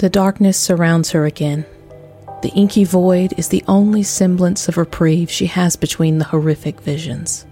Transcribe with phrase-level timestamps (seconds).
[0.00, 1.66] The darkness surrounds her again.
[2.40, 7.44] The inky void is the only semblance of reprieve she has between the horrific visions.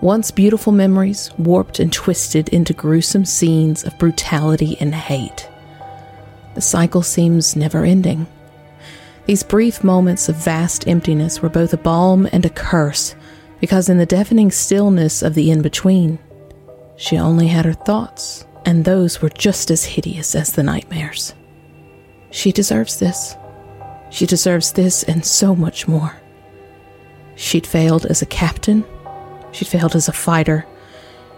[0.00, 5.50] Once beautiful memories warped and twisted into gruesome scenes of brutality and hate.
[6.54, 8.28] The cycle seems never ending.
[9.26, 13.16] These brief moments of vast emptiness were both a balm and a curse,
[13.60, 16.20] because in the deafening stillness of the in between,
[16.96, 21.34] she only had her thoughts, and those were just as hideous as the nightmares.
[22.30, 23.34] She deserves this.
[24.10, 26.20] She deserves this and so much more.
[27.34, 28.84] She'd failed as a captain
[29.52, 30.66] She'd failed as a fighter.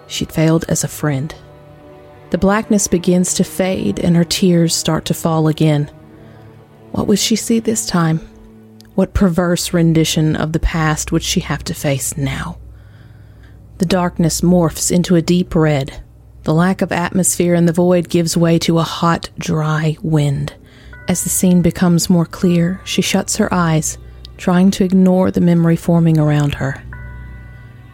[0.07, 1.35] She'd failed as a friend.
[2.31, 5.91] The blackness begins to fade and her tears start to fall again.
[6.93, 8.19] What would she see this time?
[8.95, 12.59] What perverse rendition of the past would she have to face now?
[13.79, 16.03] The darkness morphs into a deep red.
[16.45, 20.55] The lack of atmosphere in the void gives way to a hot, dry wind.
[21.07, 23.99] As the scene becomes more clear, she shuts her eyes,
[24.37, 26.83] trying to ignore the memory forming around her.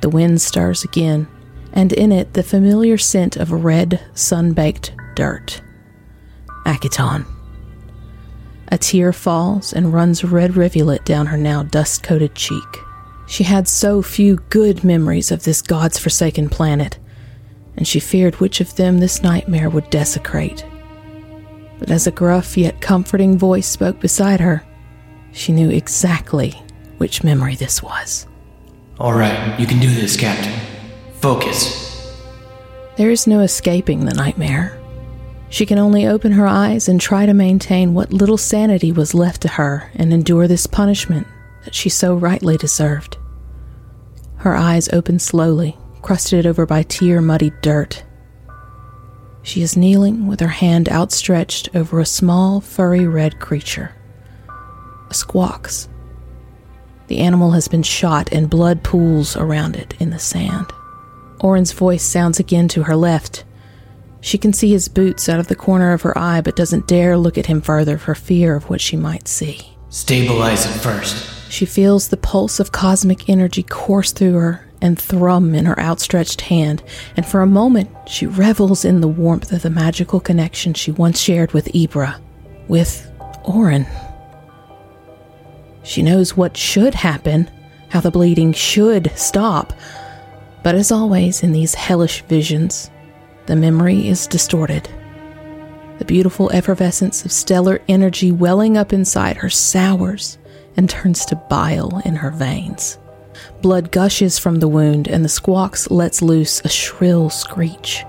[0.00, 1.27] The wind stirs again,
[1.72, 5.61] and in it the familiar scent of red, sun baked dirt.
[6.64, 7.27] Akiton.
[8.69, 12.62] A tear falls and runs a red rivulet down her now dust coated cheek.
[13.27, 16.98] She had so few good memories of this God's forsaken planet,
[17.77, 20.64] and she feared which of them this nightmare would desecrate.
[21.78, 24.64] But as a gruff yet comforting voice spoke beside her,
[25.33, 26.50] she knew exactly
[26.98, 28.27] which memory this was.
[28.98, 30.58] All right, you can do this, Captain.
[31.20, 31.86] Focus.
[32.96, 34.80] There is no escaping the nightmare.
[35.50, 39.42] She can only open her eyes and try to maintain what little sanity was left
[39.42, 41.27] to her and endure this punishment
[41.64, 43.18] that she so rightly deserved.
[44.36, 48.04] Her eyes open slowly, crusted over by tear muddied dirt.
[49.42, 53.92] She is kneeling with her hand outstretched over a small, furry red creature.
[55.11, 55.89] A squawks
[57.08, 60.66] the animal has been shot and blood pools around it in the sand.
[61.40, 63.45] Orin's voice sounds again to her left.
[64.20, 67.16] She can see his boots out of the corner of her eye, but doesn't dare
[67.16, 69.77] look at him further for fear of what she might see.
[69.89, 71.50] Stabilize it first.
[71.50, 76.42] She feels the pulse of cosmic energy course through her and thrum in her outstretched
[76.42, 76.83] hand,
[77.17, 81.20] and for a moment she revels in the warmth of the magical connection she once
[81.20, 82.20] shared with Ibra,
[82.69, 83.11] with
[83.45, 83.87] Orin.
[85.83, 87.51] She knows what should happen,
[87.89, 89.73] how the bleeding should stop.
[90.63, 92.91] But as always in these hellish visions,
[93.47, 94.89] the memory is distorted.
[95.98, 100.39] The beautiful effervescence of stellar energy welling up inside her sours
[100.77, 102.98] and turns to bile in her veins.
[103.62, 108.05] Blood gushes from the wound, and the squawks lets loose a shrill screech,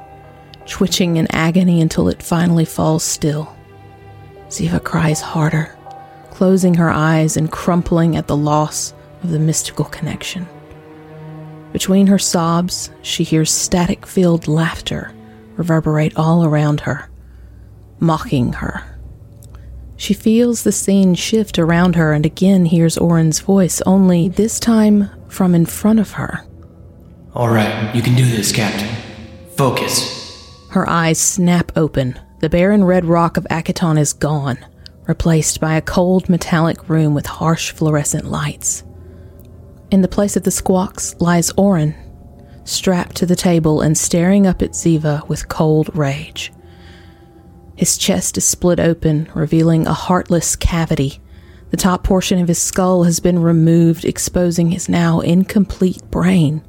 [0.66, 3.56] twitching in agony until it finally falls still.
[4.50, 5.78] Ziva cries harder
[6.38, 8.94] closing her eyes and crumpling at the loss
[9.24, 10.47] of the mystical connection.
[11.74, 15.12] Between her sobs, she hears static filled laughter
[15.56, 17.09] reverberate all around her,
[18.00, 18.84] mocking her.
[19.96, 25.09] She feels the scene shift around her and again hears Orin's voice, only this time
[25.30, 26.46] from in front of her.
[27.34, 28.90] All right, you can do this, Captain.
[29.56, 30.68] Focus.
[30.70, 32.20] Her eyes snap open.
[32.40, 34.58] The barren red rock of Akiton is gone
[35.08, 38.84] replaced by a cold metallic room with harsh fluorescent lights.
[39.90, 41.96] In the place of the squawks lies Orin,
[42.66, 46.52] strapped to the table and staring up at Ziva with cold rage.
[47.76, 51.22] His chest is split open, revealing a heartless cavity.
[51.70, 56.64] The top portion of his skull has been removed, exposing his now incomplete brain.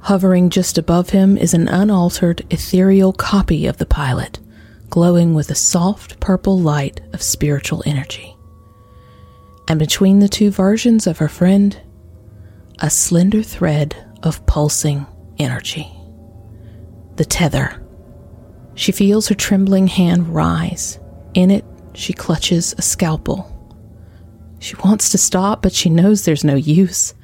[0.00, 4.38] Hovering just above him is an unaltered, ethereal copy of the pilot
[4.90, 8.36] glowing with a soft purple light of spiritual energy.
[9.66, 11.80] And between the two versions of her friend,
[12.80, 15.06] a slender thread of pulsing
[15.38, 15.90] energy.
[17.16, 17.82] The tether.
[18.74, 20.98] She feels her trembling hand rise.
[21.34, 23.54] In it, she clutches a scalpel.
[24.58, 27.14] She wants to stop, but she knows there's no use.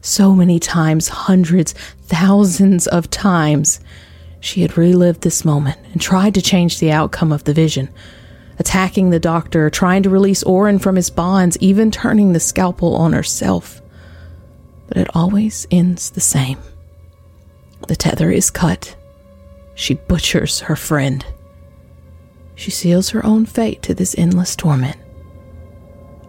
[0.00, 1.72] So many times, hundreds,
[2.02, 3.80] thousands of times,
[4.40, 7.90] she had relived this moment and tried to change the outcome of the vision,
[8.58, 13.12] attacking the doctor, trying to release Orin from his bonds, even turning the scalpel on
[13.12, 13.82] herself.
[14.88, 16.58] But it always ends the same.
[17.86, 18.96] The tether is cut.
[19.74, 21.24] She butchers her friend.
[22.54, 24.96] She seals her own fate to this endless torment.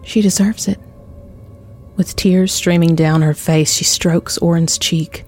[0.02, 0.78] She deserves it.
[1.96, 5.24] With tears streaming down her face, she strokes Orin's cheek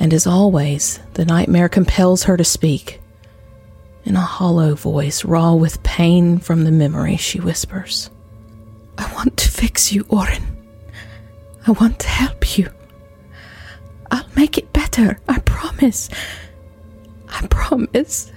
[0.00, 3.00] and as always, the nightmare compels her to speak.
[4.04, 8.10] In a hollow voice, raw with pain from the memory, she whispers,
[8.96, 10.56] I want to fix you, Orin.
[11.66, 12.70] I want to help you.
[14.10, 16.08] I'll make it better, I promise.
[17.28, 18.32] I promise.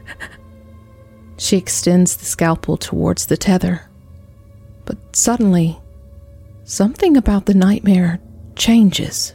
[1.38, 3.89] She extends the scalpel towards the tether.
[5.13, 5.79] Suddenly,
[6.63, 8.19] something about the nightmare
[8.55, 9.33] changes.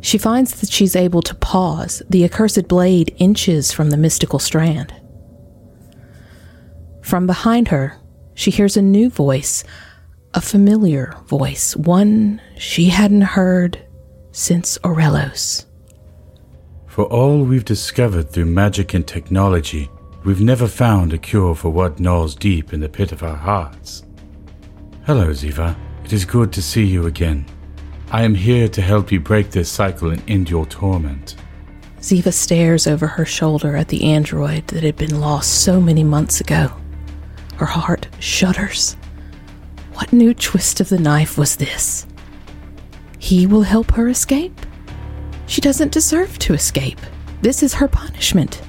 [0.00, 4.94] She finds that she's able to pause, the accursed blade inches from the mystical strand.
[7.02, 7.96] From behind her,
[8.34, 9.64] she hears a new voice,
[10.34, 13.84] a familiar voice, one she hadn't heard
[14.30, 15.66] since Aurelos.
[16.86, 19.90] For all we've discovered through magic and technology,
[20.24, 24.03] we've never found a cure for what gnaws deep in the pit of our hearts.
[25.06, 25.76] Hello, Ziva.
[26.02, 27.44] It is good to see you again.
[28.10, 31.36] I am here to help you break this cycle and end your torment.
[32.00, 36.40] Ziva stares over her shoulder at the android that had been lost so many months
[36.40, 36.72] ago.
[37.56, 38.96] Her heart shudders.
[39.92, 42.06] What new twist of the knife was this?
[43.18, 44.58] He will help her escape?
[45.46, 47.00] She doesn't deserve to escape.
[47.42, 48.62] This is her punishment.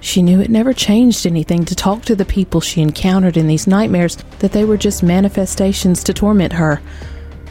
[0.00, 3.66] She knew it never changed anything to talk to the people she encountered in these
[3.66, 6.80] nightmares, that they were just manifestations to torment her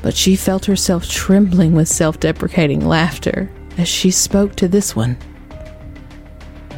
[0.01, 5.17] but she felt herself trembling with self deprecating laughter as she spoke to this one.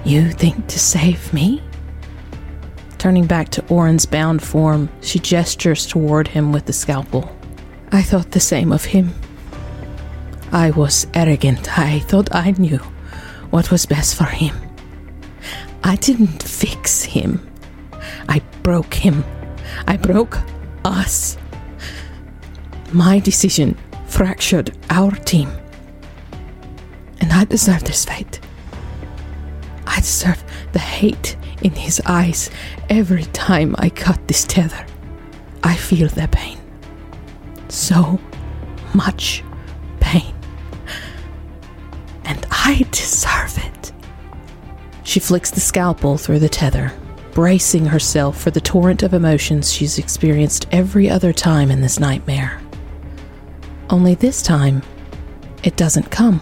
[0.04, 1.62] You think to save me?
[2.98, 7.34] Turning back to Orin's bound form, she gestures toward him with the scalpel.
[7.92, 9.14] I thought the same of him.
[10.52, 11.78] I was arrogant.
[11.78, 12.80] I thought I knew
[13.52, 14.56] what was best for him.
[15.84, 17.50] I didn't fix him.
[18.28, 19.24] I broke him.
[19.88, 20.38] I broke
[20.86, 21.38] us.
[22.92, 23.78] My decision
[24.08, 25.50] fractured our team.
[27.22, 28.40] And I deserve this fate.
[29.86, 32.50] I deserve the hate in his eyes
[32.90, 34.86] every time I cut this tether.
[35.64, 36.58] I feel their pain.
[37.68, 38.20] So
[38.94, 39.44] much
[40.00, 40.34] pain.
[42.26, 43.69] And I deserve it.
[45.10, 46.94] She flicks the scalpel through the tether,
[47.32, 52.62] bracing herself for the torrent of emotions she's experienced every other time in this nightmare.
[53.90, 54.84] Only this time,
[55.64, 56.42] it doesn't come.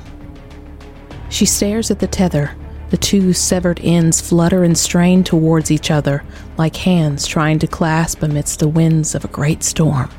[1.29, 2.57] She stares at the tether.
[2.89, 6.25] The two severed ends flutter and strain towards each other
[6.57, 10.09] like hands trying to clasp amidst the winds of a great storm.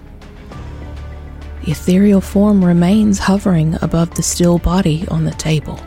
[1.66, 5.78] The ethereal form remains hovering above the still body on the table.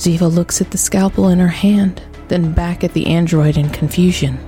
[0.00, 4.38] Ziva looks at the scalpel in her hand, then back at the android in confusion.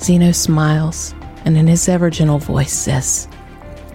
[0.00, 3.26] Zeno smiles and in his ever gentle voice says,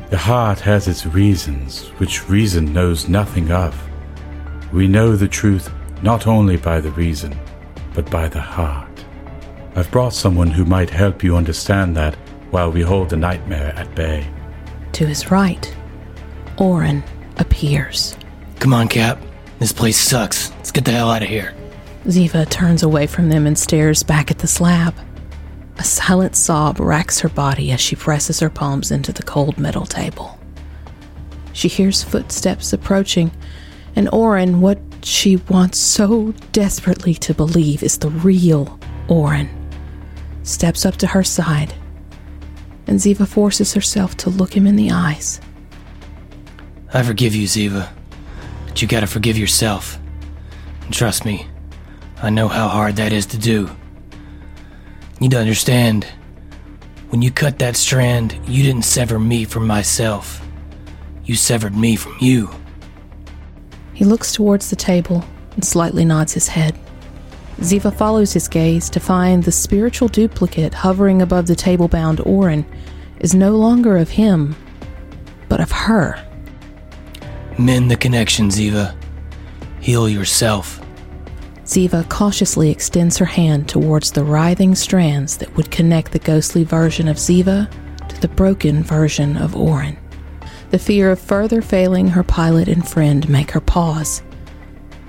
[0.09, 3.73] the heart has its reasons, which reason knows nothing of.
[4.73, 5.71] We know the truth
[6.01, 7.39] not only by the reason,
[7.93, 9.05] but by the heart.
[9.75, 12.15] I've brought someone who might help you understand that
[12.51, 14.27] while we hold the nightmare at bay.
[14.91, 15.73] To his right,
[16.57, 17.03] Orin
[17.37, 18.15] appears.
[18.59, 19.17] Come on, Cap.
[19.63, 20.51] This place sucks.
[20.57, 21.55] Let's get the hell out of here.
[22.03, 24.93] Ziva turns away from them and stares back at the slab.
[25.77, 29.85] A silent sob racks her body as she presses her palms into the cold metal
[29.85, 30.37] table.
[31.53, 33.31] She hears footsteps approaching,
[33.95, 38.77] and Orin, what she wants so desperately to believe is the real
[39.07, 39.49] Orin,
[40.43, 41.73] steps up to her side,
[42.85, 45.39] and Ziva forces herself to look him in the eyes.
[46.93, 47.87] I forgive you, Ziva,
[48.73, 49.99] but you gotta forgive yourself.
[50.81, 51.45] And trust me,
[52.23, 53.69] I know how hard that is to do.
[54.09, 56.07] You need to understand,
[57.09, 60.43] when you cut that strand, you didn't sever me from myself.
[61.23, 62.49] You severed me from you.
[63.93, 66.75] He looks towards the table and slightly nods his head.
[67.59, 72.65] Ziva follows his gaze to find the spiritual duplicate hovering above the table bound Orin
[73.19, 74.55] is no longer of him,
[75.47, 76.19] but of her.
[77.57, 78.95] Mend the connection, Ziva.
[79.79, 80.79] Heal yourself.
[81.65, 87.07] Ziva cautiously extends her hand towards the writhing strands that would connect the ghostly version
[87.07, 87.71] of Ziva
[88.09, 89.97] to the broken version of Orin.
[90.71, 94.23] The fear of further failing her pilot and friend make her pause.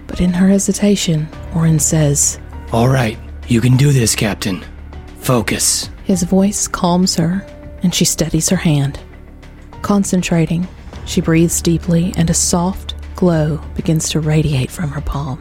[0.07, 2.39] But in her hesitation, Orin says,
[2.73, 4.63] All right, you can do this, Captain.
[5.21, 5.91] Focus.
[6.05, 7.47] His voice calms her,
[7.83, 9.01] and she steadies her hand.
[9.83, 10.69] Concentrating,
[11.07, 15.41] she breathes deeply, and a soft glow begins to radiate from her palm.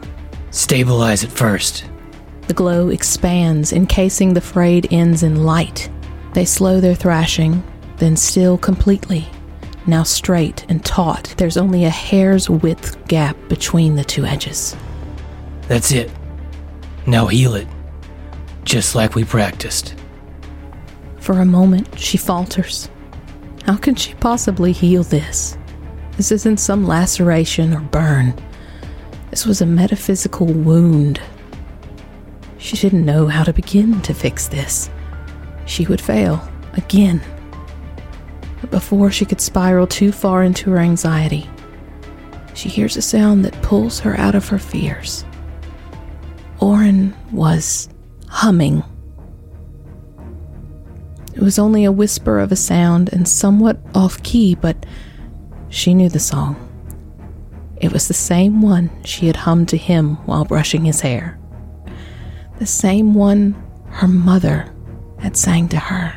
[0.50, 1.84] Stabilize it first.
[2.46, 5.90] The glow expands, encasing the frayed ends in light.
[6.34, 7.62] They slow their thrashing,
[7.96, 9.26] then still completely.
[9.86, 14.76] Now straight and taut, there's only a hair's width gap between the two edges.
[15.68, 16.10] That's it.
[17.06, 17.68] Now heal it,
[18.64, 19.94] just like we practiced.
[21.18, 22.88] For a moment, she falters.
[23.64, 25.56] How can she possibly heal this?
[26.16, 28.34] This isn't some laceration or burn.
[29.30, 31.20] This was a metaphysical wound.
[32.58, 34.90] She didn't know how to begin to fix this.
[35.66, 37.22] She would fail again.
[38.60, 41.48] But before she could spiral too far into her anxiety,
[42.54, 45.24] she hears a sound that pulls her out of her fears.
[46.60, 47.88] Orin was
[48.28, 48.84] humming.
[51.34, 54.86] It was only a whisper of a sound and somewhat off key, but
[55.68, 56.56] she knew the song.
[57.76, 61.38] It was the same one she had hummed to him while brushing his hair.
[62.58, 63.56] The same one
[63.88, 64.72] her mother
[65.18, 66.14] had sang to her.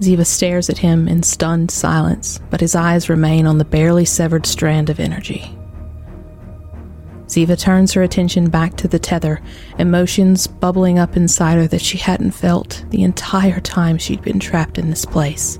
[0.00, 4.46] Ziva stares at him in stunned silence, but his eyes remain on the barely severed
[4.46, 5.56] strand of energy.
[7.32, 9.40] Ziva turns her attention back to the tether,
[9.78, 14.76] emotions bubbling up inside her that she hadn't felt the entire time she'd been trapped
[14.76, 15.58] in this place.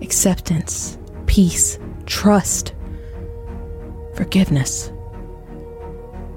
[0.00, 2.72] Acceptance, peace, trust,
[4.14, 4.92] forgiveness.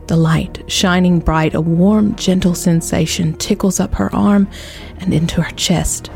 [0.07, 4.49] The light, shining bright, a warm, gentle sensation tickles up her arm
[4.97, 6.09] and into her chest.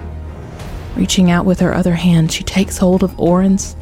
[0.95, 3.75] Reaching out with her other hand, she takes hold of Orin's,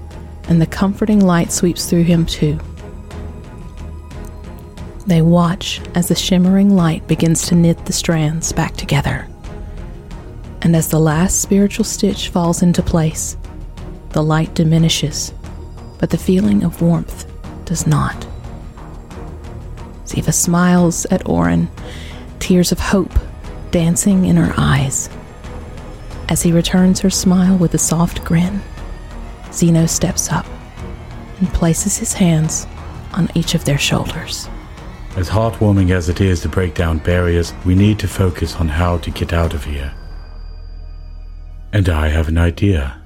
[0.49, 2.59] and the comforting light sweeps through him too.
[5.05, 9.27] They watch as the shimmering light begins to knit the strands back together.
[10.61, 13.35] And as the last spiritual stitch falls into place,
[14.11, 15.33] the light diminishes,
[15.99, 17.29] but the feeling of warmth
[17.65, 18.25] does not.
[20.05, 21.69] Ziva smiles at Orin,
[22.39, 23.11] tears of hope
[23.71, 25.09] dancing in her eyes.
[26.29, 28.61] As he returns her smile with a soft grin,
[29.51, 30.45] Zeno steps up
[31.39, 32.67] and places his hands
[33.13, 34.47] on each of their shoulders.
[35.15, 38.97] As heartwarming as it is to break down barriers, we need to focus on how
[38.97, 39.93] to get out of here.
[41.71, 43.02] And I have an idea.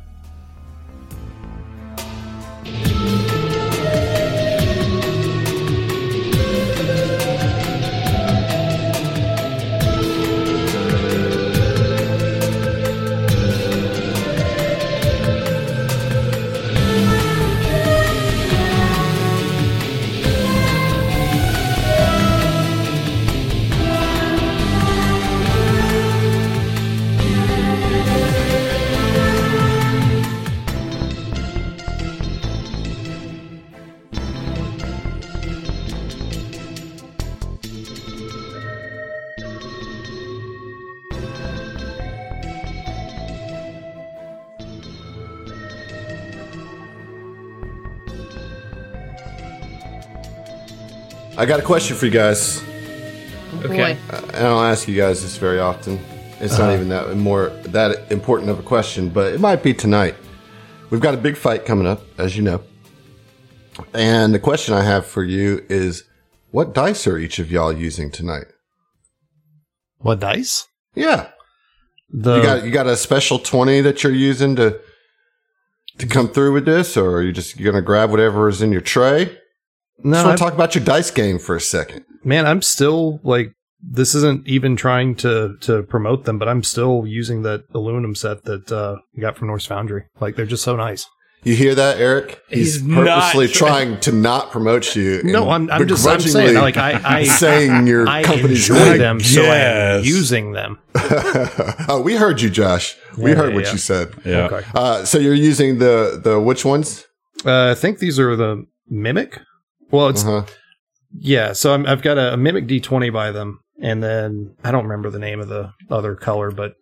[51.47, 52.61] Got a question for you guys.
[53.63, 53.97] Okay.
[54.09, 55.99] I don't ask you guys this very often.
[56.39, 56.73] It's not uh-huh.
[56.73, 60.15] even that more that important of a question, but it might be tonight.
[60.89, 62.61] We've got a big fight coming up, as you know.
[63.93, 66.03] And the question I have for you is
[66.51, 68.45] what dice are each of y'all using tonight?
[69.99, 70.67] What dice?
[70.95, 71.29] Yeah.
[72.09, 74.79] The You got you got a special 20 that you're using to
[75.97, 78.71] to come through with this or are you just going to grab whatever is in
[78.71, 79.37] your tray?
[80.03, 82.05] No, Just want I'm- to talk about your dice game for a second.
[82.23, 87.05] man, I'm still like this isn't even trying to to promote them, but I'm still
[87.05, 90.05] using that aluminum set that uh, we got from Norse Foundry.
[90.19, 91.05] Like they're just so nice.
[91.43, 92.41] You hear that, Eric?
[92.49, 95.21] He's, He's purposely trying- trying to not promote you.
[95.23, 98.97] No, I'm, I'm just I'm saying like I I, saying your I company's enjoy name.
[98.97, 100.05] them, so I'm Yes.
[100.07, 100.79] using them.
[101.87, 102.97] oh, we heard you, Josh.
[103.17, 103.71] We Yeah, heard yeah, what yeah.
[103.71, 104.13] you said.
[104.25, 104.45] Yeah.
[104.47, 104.67] Okay.
[104.73, 107.05] Uh, so you're using the the which ones?
[107.45, 109.39] Uh, I think these are the mimic.
[109.91, 110.45] Well, it's Uh-huh.
[111.19, 111.53] yeah.
[111.53, 115.09] So I'm, I've got a, a mimic D20 by them, and then I don't remember
[115.09, 116.75] the name of the other color, but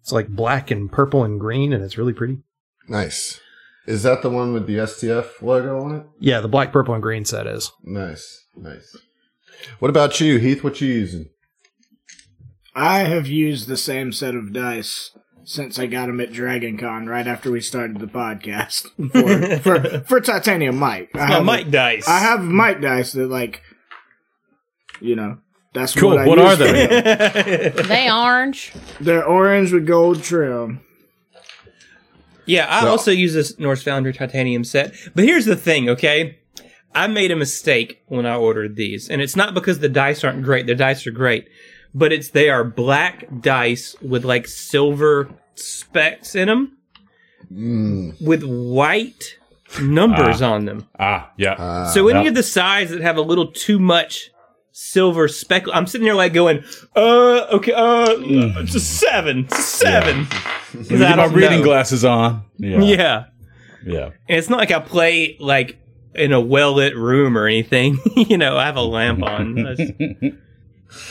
[0.00, 2.38] it's like black and purple and green, and it's really pretty.
[2.88, 3.40] Nice.
[3.86, 6.06] Is that the one with the STF logo on it?
[6.18, 7.72] Yeah, the black, purple, and green set is.
[7.82, 8.96] Nice, nice.
[9.78, 10.62] What about you, Heath?
[10.62, 11.26] What you using?
[12.74, 15.10] I have used the same set of dice
[15.48, 18.82] since I got them at Dragon Con right after we started the podcast
[19.62, 21.08] for for, for Titanium Mike.
[21.14, 22.06] I My have Mike dice.
[22.06, 23.62] I have Mike dice that like,
[25.00, 25.38] you know,
[25.72, 26.10] that's Cool.
[26.10, 27.70] What, I What use are for they?
[27.72, 27.86] them.
[27.88, 28.72] They orange.
[29.00, 30.80] They're orange with gold trim.
[32.44, 34.94] Yeah, I Well- also use this Norse Foundry titanium set.
[35.14, 36.38] But here's the thing, okay?
[36.94, 40.42] I made a mistake when I ordered these, and it's not because the dice aren't
[40.42, 40.66] great.
[40.66, 41.48] The dice are great,
[41.94, 46.74] but it's they are black dice with like silver specks in them
[47.52, 49.36] Mm, with white
[49.80, 50.86] numbers on them.
[50.98, 51.52] Ah, yeah.
[51.52, 52.28] uh, so any yeah.
[52.28, 54.30] of the sides that have a little too much
[54.72, 55.72] silver speckle.
[55.72, 56.62] I'm sitting there like going,
[56.94, 60.26] uh, okay, uh, it's a seven, it's a seven.
[60.26, 61.64] 'Cause Get I my reading know.
[61.64, 62.44] glasses on.
[62.58, 62.80] Yeah.
[62.82, 63.24] Yeah.
[63.86, 64.04] Yeah.
[64.28, 65.78] And it's not like I play like
[66.14, 67.96] in a well lit room or anything.
[68.16, 69.56] you know, I have a lamp on.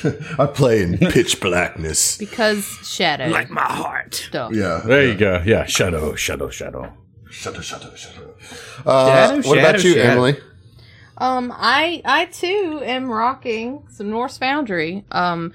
[0.04, 0.06] That's
[0.40, 2.18] I play in pitch blackness.
[2.18, 4.16] Because shadow like my heart.
[4.16, 4.54] stuff.
[4.54, 4.82] Yeah.
[4.86, 5.42] There you go.
[5.46, 5.66] Yeah.
[5.66, 6.94] Shadow, shadow, shadow.
[7.30, 8.88] Shadow, shadow, shut up, shut up.
[8.88, 10.12] Uh, Shadow, what about you, shadow.
[10.12, 10.40] Emily?
[11.18, 15.04] Um, I I too am rocking some Norse Foundry.
[15.12, 15.52] Um,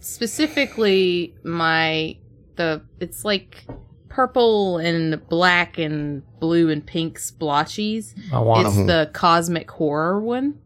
[0.00, 2.16] specifically my
[2.56, 3.64] the it's like
[4.08, 8.14] purple and black and blue and pink splotches.
[8.32, 8.86] I want It's them.
[8.86, 10.58] the cosmic horror one.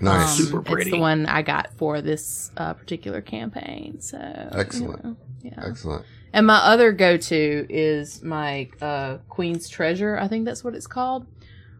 [0.00, 0.38] Nice.
[0.40, 4.00] Um, Super It's the one I got for this uh, particular campaign.
[4.00, 4.18] So
[4.52, 5.04] Excellent.
[5.04, 5.64] you know, yeah.
[5.66, 6.04] Excellent.
[6.32, 10.16] And my other go to is my uh, Queen's Treasure.
[10.16, 11.26] I think that's what it's called.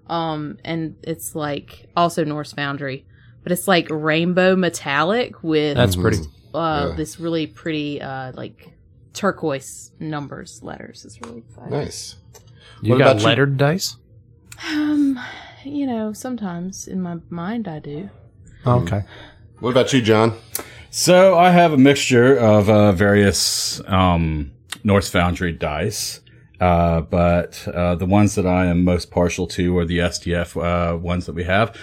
[0.08, 3.06] Um, and it's like also Norse Foundry,
[3.44, 6.18] but it's like rainbow metallic with That's pretty.
[6.52, 6.96] uh, yeah.
[6.96, 8.72] this really pretty uh, like
[9.12, 11.04] turquoise numbers letters.
[11.04, 11.70] It's really fun.
[11.70, 12.16] Nice.
[12.82, 13.26] You What got about you?
[13.26, 13.96] lettered dice?
[14.68, 15.20] Um,
[15.64, 18.10] you know, sometimes in my mind I do.
[18.66, 19.04] Okay.
[19.60, 20.36] What about you, John?
[20.90, 24.52] So I have a mixture of uh, various um,
[24.82, 26.20] Norse Foundry dice,
[26.60, 30.96] uh, but uh, the ones that I am most partial to are the SDF uh,
[30.96, 31.76] ones that we have.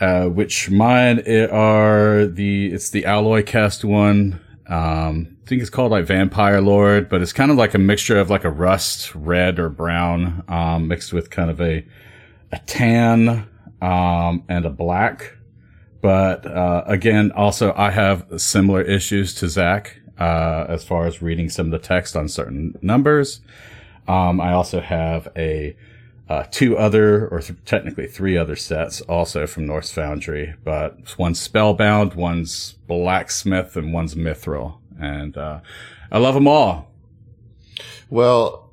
[0.00, 1.18] Uh, which mine
[1.50, 4.40] are the it's the alloy cast one.
[4.68, 8.18] Um, I think it's called like Vampire Lord, but it's kind of like a mixture
[8.18, 11.84] of like a rust red or brown um, mixed with kind of a
[12.52, 13.48] a tan
[13.80, 15.36] um, and a black.
[16.00, 21.48] But uh, again, also I have similar issues to Zach uh, as far as reading
[21.48, 23.40] some of the text on certain numbers.
[24.06, 25.76] Um, I also have a
[26.28, 30.54] uh, two other, or th- technically three other sets, also from Norse Foundry.
[30.62, 35.60] But one's Spellbound, one's Blacksmith, and one's Mithril, and uh,
[36.12, 36.90] I love them all.
[38.10, 38.67] Well,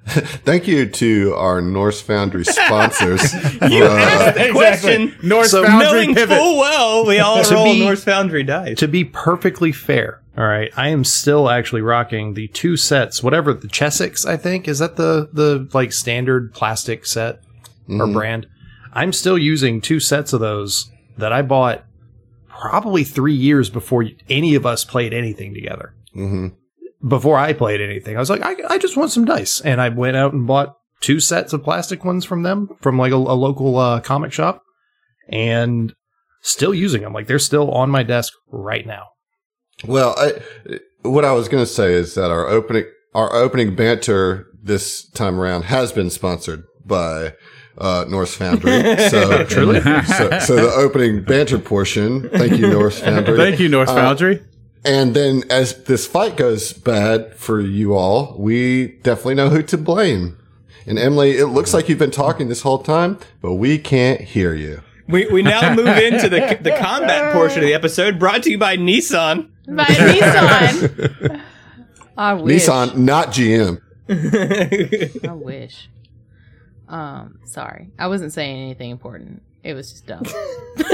[0.44, 3.32] thank you to our Norse Foundry sponsors.
[3.62, 7.80] You Uh, asked the question, Norse So knowing full well we all To roll be-
[7.80, 8.78] Norse Foundry dice.
[8.78, 13.52] To be perfectly fair, all right, I am still actually rocking the two sets, whatever
[13.52, 17.42] the Chessex, I think, is that the the like standard plastic set
[17.88, 18.46] or brand.
[18.92, 21.84] I'm still using two sets of those that I bought
[22.48, 25.94] probably three years before any of us played anything together.
[26.12, 26.48] hmm
[27.06, 29.88] Before I played anything, I was like, I, I just want some dice, and I
[29.88, 33.16] went out and bought two sets of plastic ones from them from like a, a
[33.16, 34.62] local uh, comic shop,
[35.28, 35.94] and
[36.42, 37.12] still using them.
[37.14, 39.04] Like they're still on my desk right now.
[39.86, 42.84] Well, I, what I was going to say is that our opening
[43.14, 47.32] our opening banter this time around has been sponsored by
[47.78, 48.82] uh, Norse Foundry.
[49.08, 49.80] So, Truly?
[49.80, 52.28] so, so the opening banter portion.
[52.28, 53.36] Thank you, Norse Foundry.
[53.38, 54.42] Thank you, Norse Uh, Foundry.
[54.84, 59.76] And then as this fight goes bad for you all, we definitely know who to
[59.76, 60.38] blame.
[60.86, 64.54] And Emily, it looks like you've been talking this whole time, but we can't hear
[64.54, 64.82] you.
[65.06, 68.58] We, we now move into the the combat portion of the episode, brought to you
[68.58, 69.50] by Nissan.
[69.66, 71.42] By Nissan.
[72.16, 72.66] I wish.
[72.66, 73.80] Nissan, not GM.
[75.28, 75.90] I wish.
[76.88, 77.90] Um, sorry.
[77.98, 79.42] I wasn't saying anything important.
[79.62, 80.22] It was just dumb.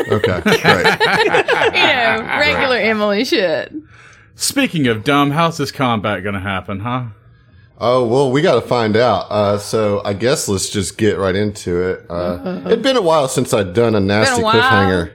[0.09, 0.57] Okay, great.
[0.63, 3.73] you know, regular Emily shit.
[4.37, 7.07] Speaking of dumb, how's this combat going to happen, huh?
[7.79, 9.27] Oh well, we got to find out.
[9.31, 12.07] Uh, so I guess let's just get right into it.
[12.09, 14.55] Uh, it'd been a while since I'd done a nasty while.
[14.55, 15.13] cliffhanger,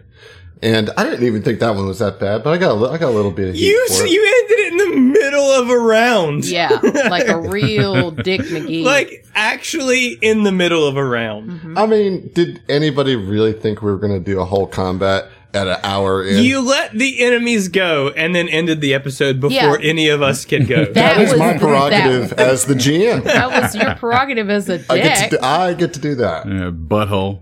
[0.61, 2.43] and I didn't even think that one was that bad.
[2.43, 4.11] But I got a, I got a little bit of heat You for it.
[4.11, 6.45] you ended it in the middle of a round.
[6.45, 8.83] Yeah, like a real Dick McGee.
[8.83, 11.49] Like actually in the middle of a round.
[11.51, 11.77] Mm-hmm.
[11.77, 15.67] I mean, did anybody really think we were going to do a whole combat at
[15.67, 16.43] an hour in?
[16.43, 19.89] You let the enemies go and then ended the episode before Yeah.
[19.89, 20.85] any of us could go.
[20.85, 23.23] that is was my prerogative That, as the GM.
[23.23, 25.29] that was your prerogative as a I get dick.
[25.31, 26.45] to do, I get to do that.
[26.45, 27.41] Yeah, butthole.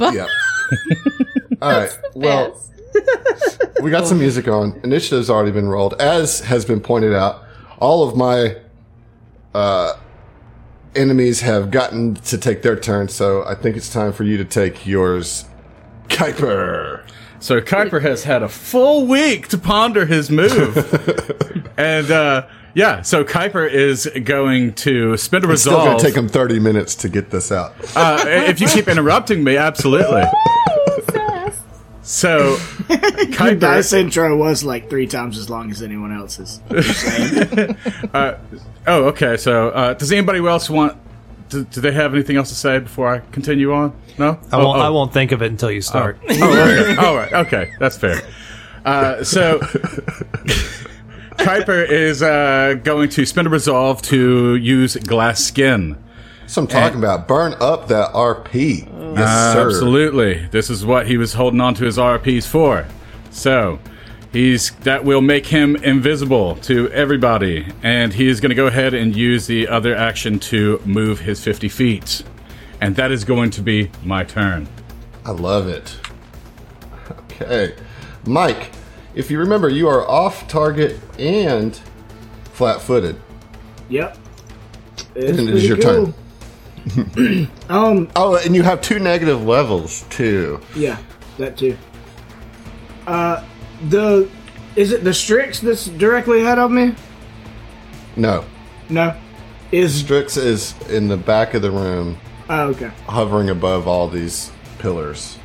[0.00, 0.26] Yeah.
[1.60, 1.98] All right.
[2.14, 2.60] Well,
[2.94, 3.58] Yes.
[3.82, 4.80] we got some music on.
[4.82, 5.94] Initiative's already been rolled.
[6.00, 7.44] As has been pointed out,
[7.78, 8.56] all of my
[9.54, 9.94] uh,
[10.96, 14.44] enemies have gotten to take their turn, so I think it's time for you to
[14.44, 15.44] take yours.
[16.08, 17.02] Kuiper.
[17.40, 20.76] So Kuiper has had a full week to ponder his move.
[21.76, 26.14] and uh yeah, so Kuiper is going to spend a It's still going to take
[26.14, 27.74] him 30 minutes to get this out.
[27.96, 30.22] uh, if you keep interrupting me, absolutely.
[32.08, 32.56] So
[32.88, 36.58] Your Kuiper, dice intro was like three times as long as anyone else's.
[38.14, 38.38] oh,
[38.86, 39.36] okay.
[39.36, 40.96] So, uh, does anybody else want
[41.50, 43.94] do, do they have anything else to say before I continue on?
[44.18, 44.38] No?
[44.50, 44.78] I Oh, won't.
[44.78, 44.82] oh.
[44.82, 46.18] I won't think of it until you start.
[46.30, 46.96] Oh, okay.
[46.96, 47.32] All right.
[47.32, 48.22] Okay, that's fair.
[48.86, 49.58] Uh, so,
[51.36, 56.02] Kuiper is uh, going to spend a resolve to use glass skin.
[56.48, 57.28] That's what I'm talking about.
[57.28, 58.86] Burn up that RP.
[58.86, 59.66] Yes, uh, sir.
[59.66, 60.46] Absolutely.
[60.46, 62.86] This is what he was holding on to his RPs for.
[63.30, 63.78] So,
[64.32, 69.14] he's that will make him invisible to everybody, and he's going to go ahead and
[69.14, 72.22] use the other action to move his 50 feet.
[72.80, 74.68] And that is going to be my turn.
[75.26, 76.00] I love it.
[77.10, 77.74] Okay.
[78.26, 78.70] Mike,
[79.14, 81.78] if you remember, you are off target and
[82.54, 83.20] flat footed.
[83.90, 84.16] Yep.
[85.14, 86.14] It's And it is pretty your turn.
[87.68, 90.60] um, Oh, and you have two negative levels, too.
[90.74, 90.98] yeah,
[91.38, 91.76] that too.
[93.06, 93.42] Uh,
[93.88, 94.28] the
[94.76, 96.94] is it the Strix that's directly ahead of me?
[98.16, 98.44] No.
[98.90, 99.14] No,
[99.72, 102.90] is Strix is in the back of the room, oh, okay.
[103.06, 105.38] hovering above all these pillars.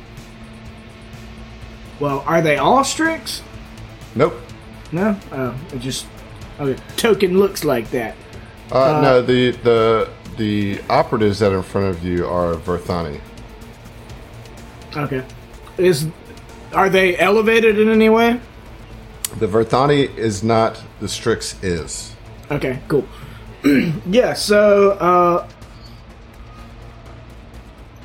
[2.00, 3.42] Well, are they all Strix?
[4.14, 4.34] Nope.
[4.92, 6.06] No, oh, it just
[6.58, 6.80] okay.
[6.96, 8.16] Token looks like that.
[8.72, 13.20] Uh, no, the, the, the operatives that are in front of you are Verthani.
[14.96, 15.24] Okay,
[15.78, 16.06] is
[16.72, 18.40] are they elevated in any way?
[19.38, 22.14] The Verthani is not, the Strix is.
[22.50, 23.06] Okay, cool.
[24.06, 25.48] yeah, so uh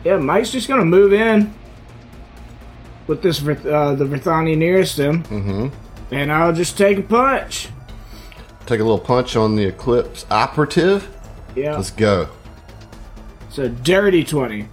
[0.03, 1.53] Yeah, Mike's just gonna move in
[3.07, 5.23] with this uh, the Verthani nearest him.
[5.23, 6.13] Mm-hmm.
[6.13, 7.69] And I'll just take a punch.
[8.65, 11.09] Take a little punch on the Eclipse operative.
[11.55, 11.75] Yeah.
[11.75, 12.29] Let's go.
[13.47, 14.67] It's a dirty twenty.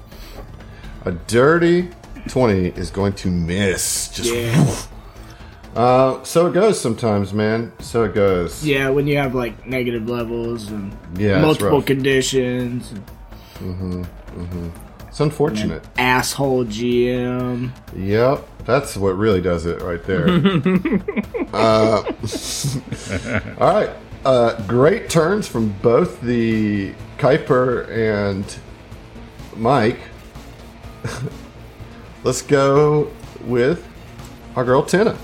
[1.05, 1.91] A dirty
[2.29, 4.09] 20 is going to miss.
[4.09, 4.77] Just Yeah.
[5.81, 7.73] uh, so it goes sometimes, man.
[7.81, 8.65] So it goes.
[8.65, 12.93] yeah, when you have like negative levels and Yeah, multiple conditions.
[15.09, 15.83] It's unfortunate.
[15.97, 17.71] Asshole GM.
[17.95, 20.29] Yep, that's what really does it right there.
[21.55, 22.03] uh,
[23.59, 23.91] all right,
[24.27, 28.59] uh, great turns from both the Kuiper and
[29.55, 30.01] Mike.
[32.25, 33.12] Let's go
[33.43, 33.87] with
[34.57, 35.17] our girl Tina.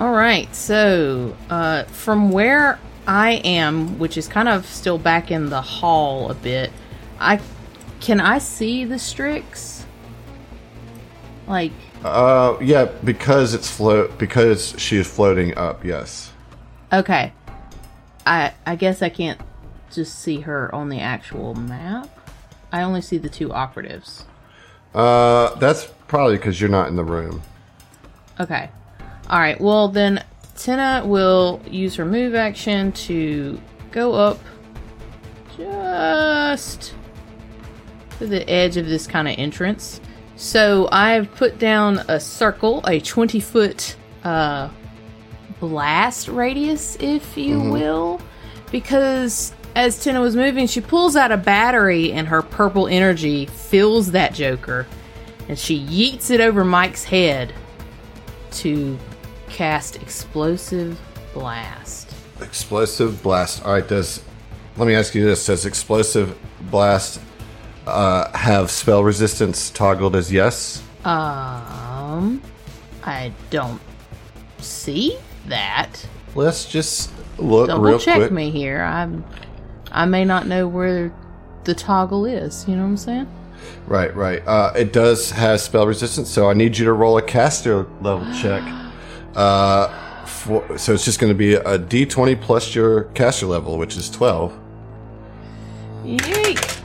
[0.00, 5.48] All right, so uh, from where I am, which is kind of still back in
[5.48, 6.72] the hall a bit,
[7.20, 7.40] I
[8.00, 9.86] can I see the Strix?
[11.46, 11.72] Like,
[12.02, 15.84] Uh, yeah, because it's float because she is floating up.
[15.84, 16.32] Yes.
[16.92, 17.32] okay,
[18.26, 19.40] I I guess I can't
[19.90, 22.08] just see her on the actual map.
[22.72, 24.24] I only see the two operatives.
[24.94, 27.42] Uh, that's probably because you're not in the room.
[28.40, 28.68] Okay.
[29.30, 29.60] All right.
[29.60, 30.24] Well, then
[30.56, 33.60] Tina will use her move action to
[33.92, 34.38] go up
[35.56, 36.94] just
[38.18, 40.00] to the edge of this kind of entrance.
[40.36, 44.68] So I've put down a circle, a 20 foot uh,
[45.60, 48.20] blast radius, if you will,
[48.70, 54.12] because as Tina was moving, she pulls out a battery and her purple energy fills
[54.12, 54.86] that Joker
[55.48, 57.52] and she yeets it over Mike's head
[58.52, 58.98] to
[59.48, 61.00] cast explosive
[61.32, 62.12] blast.
[62.40, 63.64] Explosive blast.
[63.64, 63.86] All right.
[63.86, 64.22] Does
[64.76, 66.36] let me ask you this: Does explosive
[66.70, 67.20] blast
[67.86, 70.82] uh, have spell resistance toggled as yes?
[71.04, 72.42] Um,
[73.04, 73.80] I don't
[74.58, 75.16] see
[75.48, 76.06] that.
[76.34, 78.32] Let's just look Double real check quick.
[78.32, 78.82] me here.
[78.82, 79.24] I'm,
[79.90, 81.12] I may not know where
[81.64, 82.66] the toggle is.
[82.68, 83.28] You know what I'm saying?
[83.86, 84.46] Right, right.
[84.46, 88.26] Uh, it does have spell resistance, so I need you to roll a caster level
[88.40, 88.62] check.
[89.34, 93.96] Uh, for, so it's just going to be a D20 plus your caster level, which
[93.96, 94.58] is 12.
[96.04, 96.82] Yeet!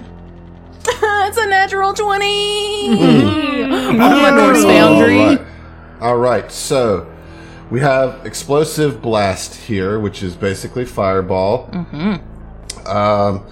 [1.27, 2.89] it's a natural 20!
[3.91, 5.19] On my Norse Foundry.
[5.19, 5.47] All right.
[6.01, 6.51] All right.
[6.51, 7.10] So
[7.71, 11.69] we have explosive blast here, which is basically fireball.
[11.69, 12.87] Mm-hmm.
[12.87, 13.45] Um,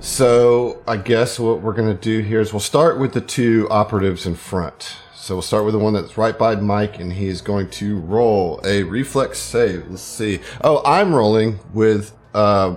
[0.00, 3.66] so I guess what we're going to do here is we'll start with the two
[3.68, 4.96] operatives in front.
[5.14, 8.60] So we'll start with the one that's right by Mike, and he's going to roll
[8.64, 9.88] a reflex save.
[9.88, 10.40] Let's see.
[10.62, 12.76] Oh, I'm rolling with uh,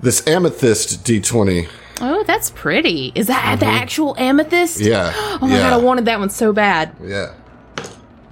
[0.00, 1.68] this amethyst d20.
[2.00, 3.12] Oh, that's pretty.
[3.14, 4.80] Is that the actual amethyst?
[4.80, 4.88] Mm-hmm.
[4.88, 5.12] Yeah.
[5.42, 5.70] Oh my yeah.
[5.70, 6.96] god, I wanted that one so bad.
[7.02, 7.34] Yeah.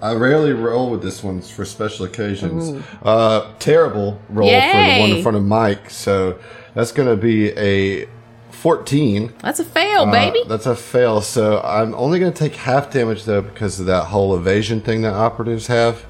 [0.04, 2.84] I rarely roll with this one for special occasions.
[3.02, 5.88] Uh, terrible roll for the one in front of Mike.
[5.88, 6.38] So
[6.74, 8.06] that's going to be a
[8.50, 9.32] 14.
[9.40, 10.40] That's a fail, Uh, baby.
[10.46, 11.22] that's a fail.
[11.22, 15.00] So I'm only going to take half damage though because of that whole evasion thing
[15.02, 16.04] that operatives have.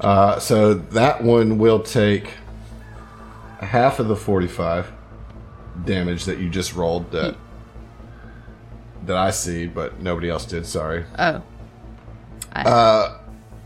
[0.00, 2.30] Uh, so that one will take
[3.60, 4.90] half of the 45.
[5.84, 7.34] damage that you just rolled that
[9.06, 10.64] that I see, but nobody else did.
[10.66, 11.04] Sorry.
[11.18, 11.42] Oh.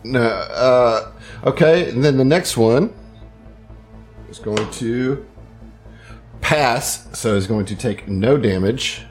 [0.04, 0.20] No.
[0.22, 1.12] Uh,
[1.44, 2.92] okay, and then the next one
[4.30, 5.26] is going to
[6.40, 9.02] pass, so is going to take no damage.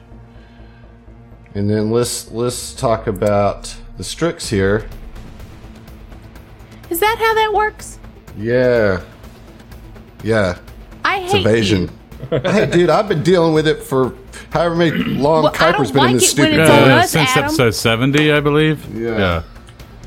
[1.54, 4.86] And then let's let's talk about the Strix here.
[6.90, 7.98] Is that how that works?
[8.38, 9.02] Yeah,
[10.22, 10.58] yeah,
[11.04, 11.82] I it's hate evasion.
[12.30, 12.38] you.
[12.40, 14.14] hey, dude, I've been dealing with it for
[14.50, 16.68] however many long Well, I Kuiper's don't been in like this it when stupid it's
[16.70, 17.44] Yeah, on yeah, us, since Adam.
[17.44, 18.94] episode 70, I believe.
[18.94, 19.18] Yeah.
[19.18, 19.42] Yeah.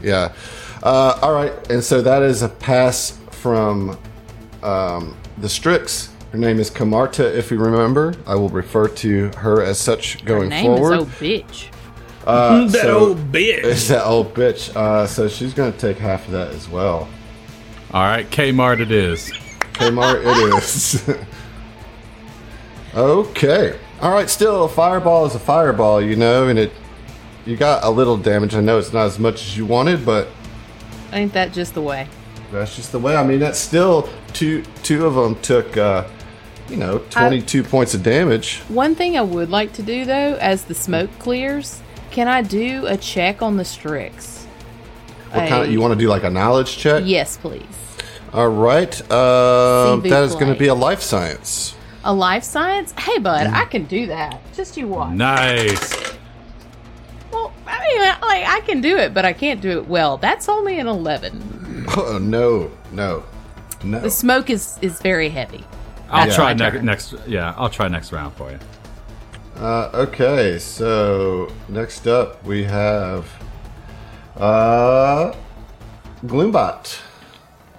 [0.02, 0.34] Yeah.
[0.82, 3.98] Uh, all right, and so that is a pass from
[4.64, 6.10] um, the Strix.
[6.32, 8.14] Her name is Kamarta, if you remember.
[8.28, 10.50] I will refer to her as such going forward.
[10.50, 10.94] Name forward.
[10.94, 11.68] is old bitch.
[12.26, 13.64] Uh, that so- old bitch.
[13.64, 14.76] It's that old bitch.
[14.76, 17.10] Uh, so she's going to take half of that as well.
[17.92, 19.32] All right, Kmart it is.
[19.74, 21.10] Kmart, it is.
[22.96, 23.80] okay.
[24.02, 24.30] All right.
[24.30, 26.72] Still, a fireball is a fireball, you know, and it.
[27.50, 28.54] You got a little damage.
[28.54, 30.28] I know it's not as much as you wanted, but
[31.12, 32.08] Ain't that just the way?
[32.52, 33.16] That's just the way.
[33.16, 34.62] I mean, that's still two.
[34.84, 36.08] Two of them took, uh,
[36.68, 38.60] you know, twenty-two points of damage.
[38.68, 41.82] One thing I would like to do though, as the smoke clears,
[42.12, 44.46] can I do a check on the Strix?
[45.32, 45.72] What kind of?
[45.72, 47.02] You want to do like a knowledge check?
[47.06, 47.64] Yes, please.
[48.32, 48.94] All right.
[49.12, 51.76] Um, CV that is going to be a life science.
[52.04, 52.94] A life science?
[53.00, 53.54] Hey, bud, Mm.
[53.54, 54.40] I can do that.
[54.54, 55.14] Just you watch.
[55.16, 55.96] Nice.
[57.96, 60.18] Well, I like I can do it, but I can't do it well.
[60.18, 61.86] That's only an eleven.
[61.96, 63.24] Oh no, no,
[63.84, 64.00] no.
[64.00, 65.64] The smoke is is very heavy.
[66.10, 67.28] I'll That's try my next, next.
[67.28, 68.60] Yeah, I'll try next round for you.
[69.58, 73.28] Uh, okay, so next up we have
[74.38, 75.34] uh,
[76.26, 77.02] Gloombot.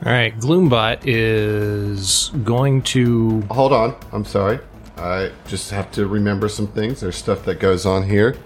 [0.05, 3.43] All right, Gloombot is going to.
[3.51, 4.59] Hold on, I'm sorry.
[4.97, 7.01] I just have to remember some things.
[7.01, 8.37] There's stuff that goes on here.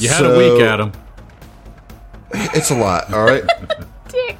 [0.00, 0.92] You had a week, So- Adam.
[2.32, 3.12] It's a lot.
[3.12, 3.42] All right.
[4.08, 4.36] Dick.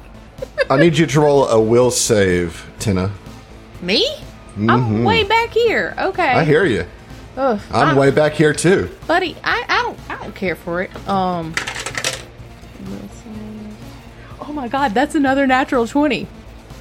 [0.69, 3.11] I need you to roll a will save, Tina.
[3.81, 4.07] Me?
[4.57, 5.93] I'm way back here.
[5.97, 6.23] Okay.
[6.27, 6.37] Mm-hmm.
[6.39, 6.85] I hear you.
[7.37, 7.95] Ugh, I'm fine.
[7.95, 8.89] way back here too.
[9.07, 9.35] buddy.
[9.43, 10.93] I, I don't I don't care for it.
[11.07, 11.53] Um.
[14.39, 16.27] Oh my God, that's another natural twenty.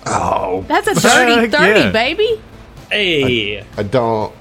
[0.06, 1.90] Oh, That's a 30-30, yeah.
[1.92, 2.40] baby.
[2.90, 4.34] Hey, I don't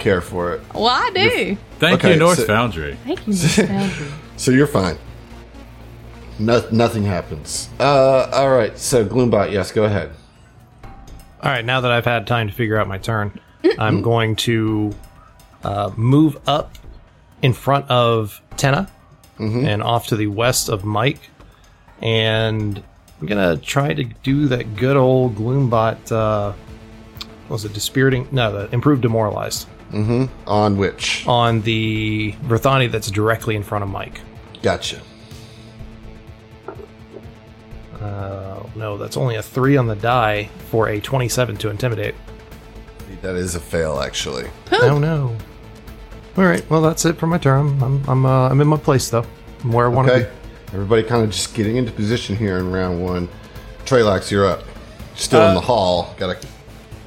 [0.00, 0.62] care for it.
[0.74, 1.56] Well, I do.
[1.78, 2.96] Thank Okay, you, Norse so- Foundry.
[3.04, 4.06] Thank you, Miss Boundary.
[4.36, 4.96] So you're fine.
[6.38, 7.68] No, nothing happens.
[7.78, 8.76] Uh, all right.
[8.78, 10.10] So Gloombot, yes, go ahead.
[10.84, 13.38] All right, now that I've had time to figure out my turn,
[13.78, 14.94] I'm going to
[15.64, 16.74] uh, move up
[17.42, 18.90] in front of Tenna
[19.38, 21.30] and off to the west of Mike,
[22.02, 22.82] and
[23.20, 26.12] I'm gonna try to do that good old Gloombot.
[26.12, 26.52] Uh,
[27.48, 28.28] was it dispiriting?
[28.32, 31.26] No, the improved demoralized On which?
[31.26, 34.20] on the Verthani that's directly in front of Mike.
[34.62, 35.00] Gotcha.
[38.00, 42.14] Uh, no, that's only a three on the die for a 27 to intimidate.
[43.22, 44.48] That is a fail, actually.
[44.72, 45.36] Oh no.
[46.36, 47.82] All right, well that's it for my turn.
[47.82, 49.26] I'm I'm uh, I'm in my place though.
[49.64, 50.30] I'm where I want to Okay.
[50.72, 53.28] Everybody kind of just getting into position here in round one.
[53.84, 54.62] Trelax, you're up.
[55.16, 56.14] Still in the hall.
[56.16, 56.38] Gotta.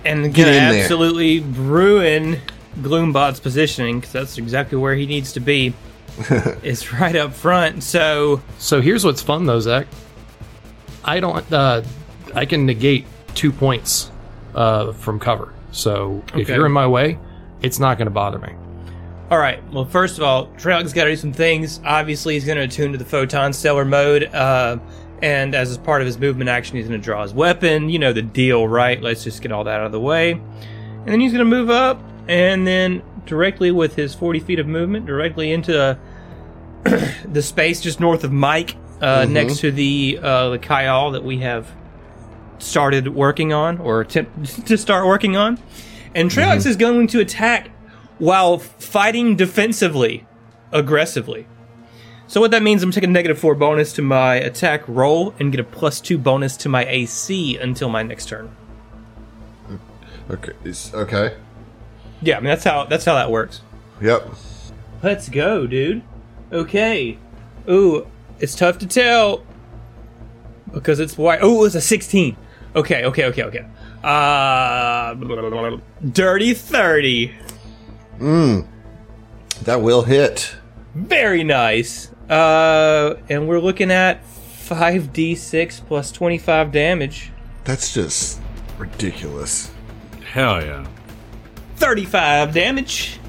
[0.05, 0.81] and Get gonna in there.
[0.83, 2.39] absolutely ruin
[2.77, 5.73] Gloombot's positioning because that's exactly where he needs to be.
[6.63, 7.83] it's right up front.
[7.83, 8.41] So.
[8.59, 9.87] So here's what's fun though, Zach.
[11.03, 11.51] I don't.
[11.51, 11.83] Uh,
[12.35, 13.05] I can negate
[13.35, 14.11] two points
[14.55, 15.53] uh, from cover.
[15.71, 17.17] So if you're in my way,
[17.61, 18.53] it's not going to bother me.
[19.31, 19.63] All right.
[19.71, 21.79] Well, first of all, Treyarch's got to do some things.
[21.83, 24.77] Obviously, he's going to attune to the photon stellar mode, uh,
[25.23, 27.89] and as part of his movement action, he's going to draw his weapon.
[27.89, 29.01] You know the deal, right?
[29.01, 31.71] Let's just get all that out of the way, and then he's going to move
[31.71, 35.95] up, and then directly with his 40 feet of movement, directly into uh,
[37.25, 41.39] the space just north of Mike, uh, next to the uh, the Kyle that we
[41.39, 41.67] have
[42.59, 45.59] started working on, or attempt to start working on.
[46.15, 47.69] And Treyarch is going to attack
[48.19, 50.25] while fighting defensively,
[50.71, 51.47] aggressively.
[52.27, 55.51] So what that means, I'm taking a negative four bonus to my attack roll and
[55.51, 58.55] get a plus two bonus to my AC until my next turn.
[60.29, 60.53] Okay.
[60.63, 61.35] is- Okay.
[62.23, 63.61] Yeah, I mean that's how that's how that works.
[64.01, 64.27] Yep.
[65.01, 66.01] Let's go, dude.
[66.51, 67.17] Okay.
[67.69, 68.07] Ooh,
[68.39, 69.43] it's tough to tell
[70.73, 71.39] because it's white.
[71.41, 72.35] Oh, it's a 16.
[72.75, 73.65] Okay, okay, okay, okay.
[74.03, 75.13] Uh,
[76.11, 77.33] dirty 30.
[78.19, 78.67] Mmm.
[79.63, 80.55] That will hit.
[80.95, 82.11] Very nice.
[82.29, 87.31] Uh, and we're looking at 5d6 plus 25 damage.
[87.63, 88.41] That's just
[88.77, 89.71] ridiculous.
[90.31, 90.87] Hell yeah.
[91.83, 93.19] 35 damage.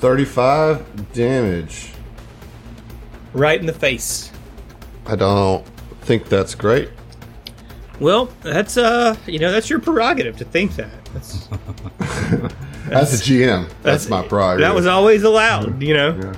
[0.00, 1.90] 35 damage.
[3.32, 4.30] Right in the face.
[5.06, 5.64] I don't
[6.02, 6.90] think that's great.
[7.98, 10.90] Well, that's uh, you know, that's your prerogative to think that.
[11.14, 11.48] That's,
[12.90, 14.68] As a GM, that's, my prerogative.
[14.68, 16.32] that was always allowed, you know.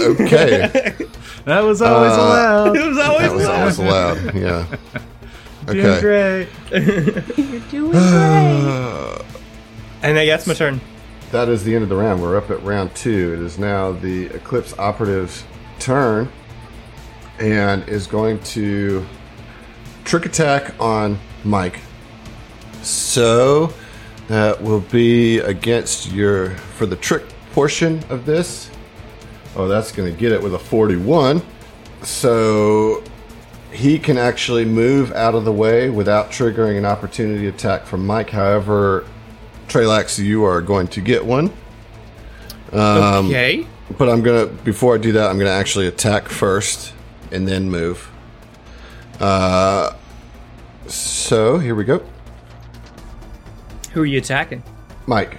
[0.00, 0.94] okay.
[1.46, 2.76] That was always allowed.
[2.76, 3.60] It was always That was allowed.
[3.60, 4.34] always allowed.
[4.34, 4.66] Yeah.
[5.66, 6.00] Doing Okay.
[6.02, 6.48] great.
[7.38, 9.22] You're doing great.
[10.02, 10.80] And I guess my turn.
[11.30, 12.22] That is the end of the round.
[12.22, 13.34] We're up at round two.
[13.34, 15.44] It is now the Eclipse operative's
[15.78, 16.30] turn
[17.38, 19.06] and is going to
[20.04, 21.80] trick attack on Mike.
[22.82, 23.72] So
[24.28, 28.70] that will be against your for the trick portion of this.
[29.56, 31.42] Oh, that's going to get it with a 41.
[32.02, 33.04] So
[33.70, 38.30] he can actually move out of the way without triggering an opportunity attack from Mike.
[38.30, 39.04] However,
[39.70, 41.52] Trelax, you are going to get one.
[42.72, 43.66] Um, okay.
[43.96, 46.92] But I'm gonna before I do that, I'm gonna actually attack first
[47.30, 48.10] and then move.
[49.20, 49.94] Uh,
[50.86, 52.02] so here we go,
[53.92, 54.62] Who are you attacking?
[55.06, 55.38] Mike,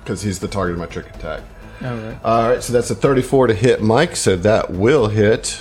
[0.00, 1.42] because he's the target of my trick attack.
[1.82, 2.18] All right.
[2.24, 5.60] All right, so that's a 34 to hit Mike, so that will hit,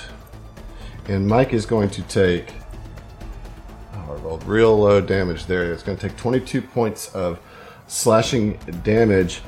[1.07, 2.53] and Mike is going to take.
[3.93, 5.71] Oh, I rolled real low damage there.
[5.71, 7.39] It's going to take 22 points of
[7.89, 9.41] slashing damage,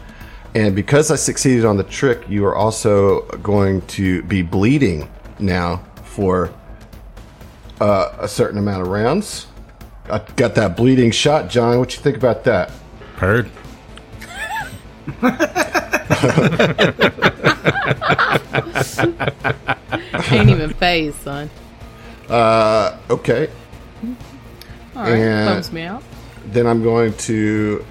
[0.54, 5.78] and because I succeeded on the trick, you are also going to be bleeding now
[6.04, 6.54] for
[7.80, 9.48] uh, a certain amount of rounds.
[10.10, 11.80] I got that bleeding shot, John.
[11.80, 12.70] What you think about that?
[13.16, 13.50] Heard.
[20.32, 21.50] Ain't even phased, son.
[22.30, 23.50] Uh, okay.
[24.96, 26.04] All right, And- bums me out.
[26.46, 27.86] Then I'm going to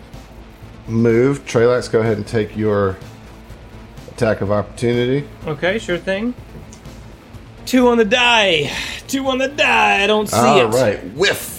[0.90, 1.44] move.
[1.46, 2.96] Trelax, go ahead and take your
[4.12, 5.26] attack of opportunity.
[5.46, 6.34] Okay, sure thing.
[7.66, 8.70] Two on the die.
[9.06, 10.02] Two on the die.
[10.02, 10.74] I don't see All it.
[10.74, 11.58] right, whiff.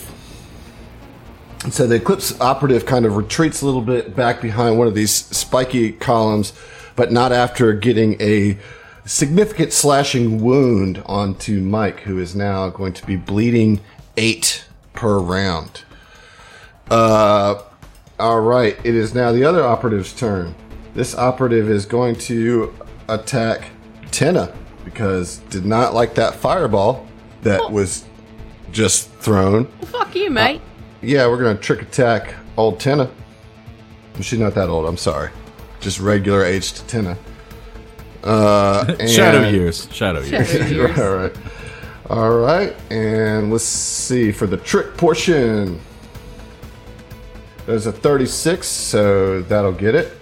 [1.70, 5.14] So the Eclipse operative kind of retreats a little bit back behind one of these
[5.14, 6.54] spiky columns,
[6.96, 8.58] but not after getting a
[9.06, 13.80] significant slashing wound onto Mike, who is now going to be bleeding
[14.18, 15.84] eight per round.
[16.90, 17.62] Uh,
[18.22, 20.54] all right, it is now the other operative's turn.
[20.94, 22.72] This operative is going to
[23.10, 23.70] attack
[24.12, 24.54] Tenna
[24.86, 27.08] because did not like that fireball
[27.42, 28.06] that was
[28.72, 29.66] just thrown.
[29.86, 30.62] Fuck you, mate.
[31.02, 33.10] Yeah, we're gonna trick attack old Tenna.
[34.20, 34.86] She's not that old.
[34.86, 35.32] I'm sorry,
[35.80, 37.18] just regular aged Tenna.
[38.24, 39.88] Uh, and- Shadow years.
[39.92, 40.48] Shadow years.
[40.48, 41.00] Shadow years.
[41.00, 41.36] all right,
[42.08, 45.80] all right, and let's see for the trick portion.
[47.66, 50.18] There's a 36, so that'll get it.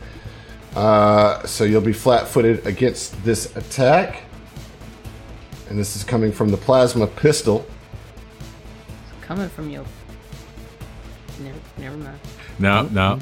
[0.75, 4.23] Uh, so you'll be flat-footed against this attack,
[5.69, 7.65] and this is coming from the plasma pistol.
[9.21, 9.85] Coming from you.
[11.39, 12.19] Never, never mind.
[12.59, 13.19] No, no.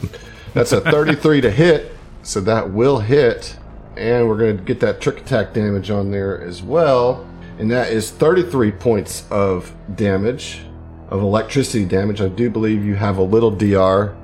[0.53, 3.58] That's a 33 to hit, so that will hit.
[3.95, 7.27] And we're going to get that trick attack damage on there as well.
[7.60, 10.62] And that is 33 points of damage,
[11.10, 12.22] of electricity damage.
[12.22, 14.15] I do believe you have a little DR,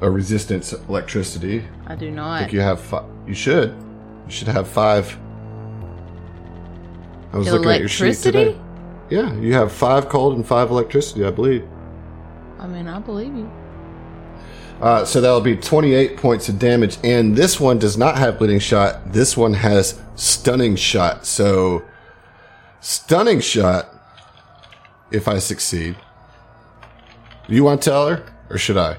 [0.00, 1.64] a resistance electricity.
[1.86, 2.32] I do not.
[2.34, 3.04] I think you have five.
[3.26, 3.70] You should.
[4.26, 5.16] You should have five.
[7.32, 8.44] I was looking at your sheet Electricity?
[8.44, 8.60] today.
[9.10, 11.66] Yeah, you have five cold and five electricity, I believe.
[12.58, 13.50] I mean, I believe you.
[14.80, 16.98] Uh, so that'll be 28 points of damage.
[17.04, 19.12] And this one does not have bleeding shot.
[19.12, 21.24] This one has stunning shot.
[21.24, 21.82] So,
[22.80, 23.88] stunning shot,
[25.10, 25.96] if I succeed.
[27.48, 28.22] You want to tell her?
[28.50, 28.96] Or should I?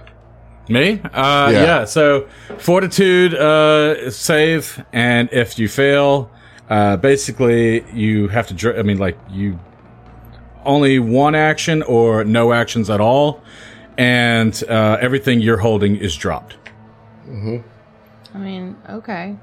[0.70, 1.00] Me?
[1.14, 1.64] Uh, Yeah.
[1.64, 1.86] yeah.
[1.86, 6.30] So fortitude uh, save, and if you fail,
[6.70, 8.54] uh, basically you have to.
[8.54, 9.60] Dr- I mean, like you
[10.66, 13.42] only one action or no actions at all,
[13.98, 16.54] and uh, everything you're holding is dropped.
[17.26, 17.58] Hmm.
[18.34, 19.38] I mean, okay.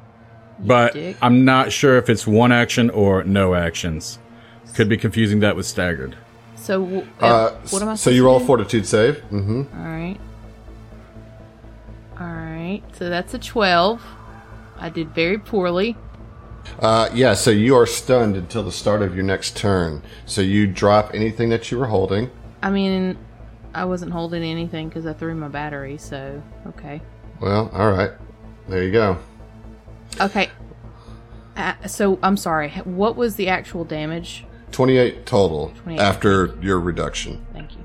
[0.59, 1.16] But dick.
[1.22, 4.18] I'm not sure if it's one action or no actions.
[4.74, 6.16] Could be confusing that with staggered.
[6.64, 7.94] So, w- Uh, what am I?
[7.94, 9.18] so you roll to fortitude save.
[9.24, 10.16] hmm All right.
[12.18, 12.80] All right.
[12.98, 14.00] So that's a twelve.
[14.78, 15.96] I did very poorly.
[16.80, 20.02] Uh, yeah, so you are stunned until the start of your next turn.
[20.24, 22.30] So you drop anything that you were holding.
[22.62, 23.18] I mean,
[23.74, 25.98] I wasn't holding anything because I threw my battery.
[25.98, 27.02] So okay.
[27.40, 28.12] Well, all right.
[28.68, 29.18] There you go.
[30.18, 30.48] Okay.
[31.58, 32.70] Uh, so I'm sorry.
[32.84, 34.46] What was the actual damage?
[34.75, 36.01] 28 total 28.
[36.01, 37.47] after your reduction.
[37.53, 37.85] Thank you.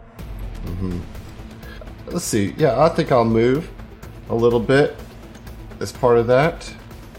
[0.66, 1.00] Mm-hmm.
[2.08, 2.56] Let's see.
[2.58, 3.70] Yeah, I think I'll move.
[4.30, 4.96] a little bit
[5.80, 6.74] as part of that.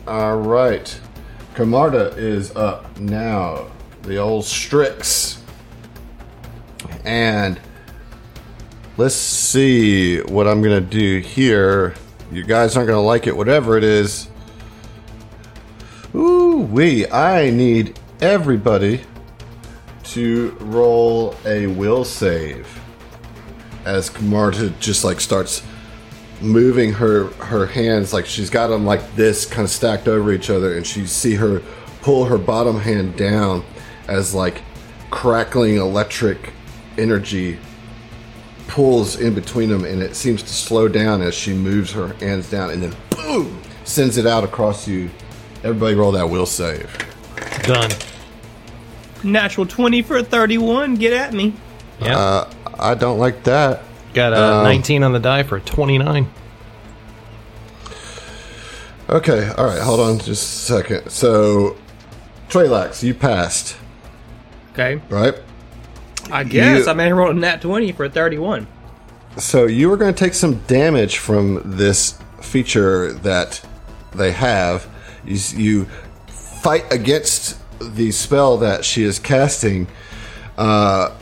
[0.08, 1.00] All right.
[1.54, 3.70] Camarda is up now.
[4.02, 5.40] The old Strix.
[7.04, 7.60] And
[8.96, 11.94] let's see what I'm going to do here.
[12.32, 14.28] You guys aren't going to like it, whatever it is.
[16.12, 17.08] Ooh, wee.
[17.08, 19.02] I need everybody
[20.10, 22.66] to roll a will save
[23.84, 25.62] as Camarda just like starts
[26.40, 30.50] moving her her hands like she's got them like this kind of stacked over each
[30.50, 31.62] other and she see her
[32.00, 33.62] pull her bottom hand down
[34.08, 34.62] as like
[35.10, 36.52] crackling electric
[36.98, 37.58] energy
[38.68, 42.50] pulls in between them and it seems to slow down as she moves her hands
[42.50, 45.10] down and then boom sends it out across you
[45.62, 46.96] everybody roll that will save
[47.62, 47.90] Done.
[49.22, 50.94] Natural 20 for a 31.
[50.96, 51.54] Get at me.
[52.00, 52.16] Yeah.
[52.18, 53.82] uh, i don't like that
[54.14, 56.26] Got a um, 19 on the die for a 29.
[59.08, 60.28] okay all right hold on just
[60.70, 61.76] a second so
[62.48, 63.76] Trelax, you passed
[64.72, 65.00] Okay.
[65.08, 65.34] right
[66.32, 68.66] I guess You- I may have rolled a nat 20 for a 31.
[69.36, 73.60] So you are going to take some damage from this feature that
[74.14, 74.86] they have.
[75.24, 75.84] You, you
[76.28, 79.86] fight against the spell that she is casting.
[80.58, 81.14] Uh,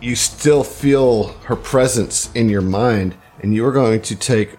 [0.00, 4.56] you still feel her presence in your mind, and you are going to take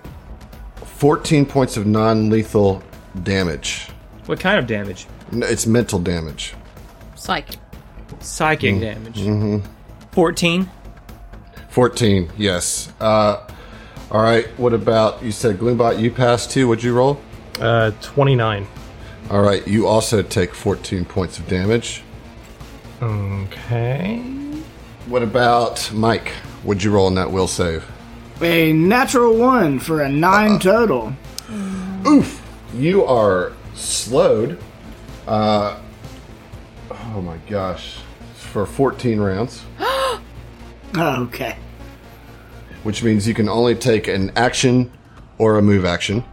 [0.84, 2.82] 14 points of non-lethal
[3.23, 3.88] damage.
[4.25, 5.07] What kind of damage?
[5.32, 6.53] No, It's mental damage.
[7.15, 7.57] Psychic.
[8.19, 9.17] Psychic Mm, damage.
[9.19, 9.71] mm-hmm.
[10.11, 10.69] 14.
[11.69, 12.91] 14, yes.
[12.99, 13.45] Uh,
[14.09, 14.47] all right.
[14.59, 15.99] What about you said Gloombot?
[15.99, 16.67] You passed too.
[16.67, 17.19] What'd you roll?
[17.59, 18.65] Uh, 29.
[19.30, 22.01] All right, you also take 14 points of damage.
[23.01, 24.19] Okay.
[25.07, 26.30] What about Mike?
[26.63, 27.86] What'd you roll in that will save?
[28.41, 31.13] A natural one for a nine total.
[32.05, 32.41] Oof!
[32.73, 34.59] You are slowed.
[35.28, 35.80] Uh,
[36.89, 37.97] oh my gosh.
[38.36, 39.61] For 14 rounds,
[40.97, 41.57] okay.
[42.84, 44.91] which means you can only take an action
[45.38, 46.23] or a move action.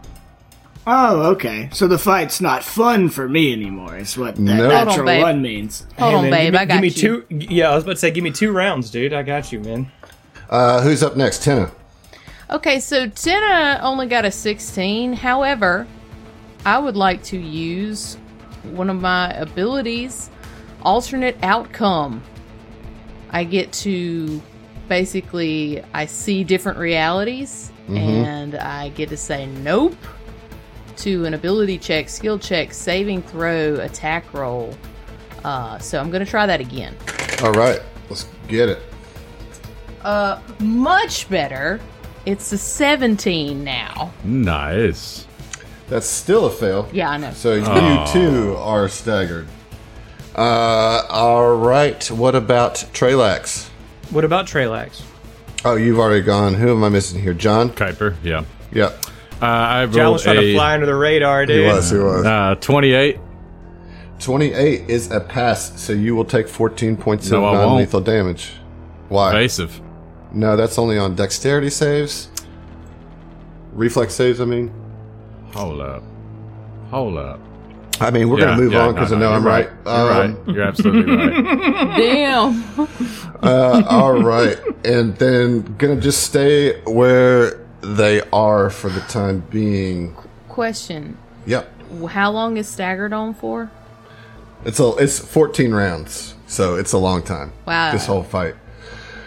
[0.87, 1.71] Oh, okay.
[1.73, 3.97] So the fight's not fun for me anymore.
[3.97, 4.57] Is what that No.
[4.57, 5.23] Hold on, natural babe.
[5.23, 5.87] one means.
[5.99, 6.43] Hold Hey, on, man, babe.
[6.45, 7.45] give me, I got give me you.
[7.49, 7.55] two.
[7.55, 9.13] Yeah, I was about to say, give me two rounds, dude.
[9.15, 9.91] I got you, man.
[10.51, 11.43] Uh, who's up next?
[11.43, 11.71] Tenna.
[12.51, 15.15] Okay, so Tina only got a 16.
[15.15, 15.87] However,
[16.67, 18.17] I would like to use
[18.73, 20.29] one of my abilities,
[20.83, 22.23] alternate outcome.
[23.31, 24.43] I get to
[24.89, 29.97] basically I see different realities and I get to say nope
[30.99, 34.75] to an ability check, skill check, saving throw, attack roll.
[35.45, 36.97] Uh, so I'm going to try that again.
[37.43, 38.81] All right, let's get it.
[40.03, 41.81] Uh, much better.
[42.27, 44.13] It's a 17 now.
[44.23, 45.27] Nice.
[45.89, 46.89] That's still a fail.
[46.93, 47.33] Yeah, I know.
[47.33, 49.47] So you too are staggered.
[50.35, 52.11] Uh, all right.
[52.11, 53.69] What about Trelax?
[54.11, 55.03] What about Trelax?
[55.65, 56.55] Oh, you've already gone.
[56.55, 57.35] Who am I missing here?
[57.35, 57.71] John?
[57.71, 58.45] Kuiper, yeah.
[58.73, 59.05] Yep.
[59.43, 61.61] Uh, I John rolled was trying to fly under the radar, dude.
[61.61, 61.91] He was.
[61.91, 62.25] He was.
[62.25, 63.19] uh, 28.
[64.21, 68.53] 28 is a pass, so you will take 14 points No, of non lethal damage.
[69.09, 69.31] Why?
[69.31, 69.81] Evasive.
[70.33, 72.29] No, that's only on dexterity saves.
[73.73, 74.73] Reflex saves, I mean.
[75.53, 76.03] Hold up.
[76.91, 77.41] Hold up.
[78.01, 79.53] I mean, we're Yeah, going to move yeah, on because no, I know I'm you're
[79.53, 79.69] right.
[79.85, 80.09] You're Um,
[80.47, 80.55] right.
[80.55, 81.97] You're absolutely right.
[81.97, 82.65] Damn.
[83.43, 84.59] uh, all right.
[84.85, 90.15] And then going to just stay where they are for the time being.
[90.49, 91.19] Question.
[91.47, 91.71] Yep.
[92.09, 93.71] How long is staggered on for?
[94.65, 97.53] It's a, it's 14 rounds, so it's a long time.
[97.67, 97.93] Wow.
[97.93, 98.55] This whole fight.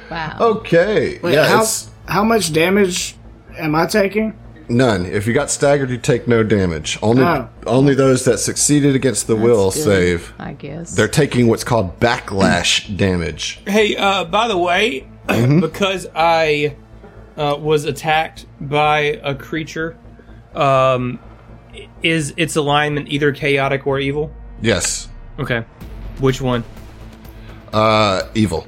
[0.09, 0.37] Wow.
[0.39, 1.19] Okay.
[1.19, 1.65] Wait, yeah, how,
[2.07, 3.15] how much damage
[3.57, 4.37] am I taking?
[4.69, 5.05] none.
[5.05, 6.99] If you got staggered, you take no damage.
[7.01, 7.47] Only Oh.
[7.65, 9.81] only those that succeeded against the will good.
[9.81, 10.33] save.
[10.39, 10.91] I guess.
[10.93, 13.61] They're taking what's called backlash damage.
[13.65, 16.75] Hey, uh, by the way, because I
[17.37, 19.97] uh, was attacked by a creature,
[20.55, 21.19] um,
[22.01, 24.31] is its alignment either chaotic or evil?
[24.61, 25.07] Yes.
[25.39, 25.63] Okay.
[26.19, 26.63] Which one?
[27.71, 28.65] Uh, evil.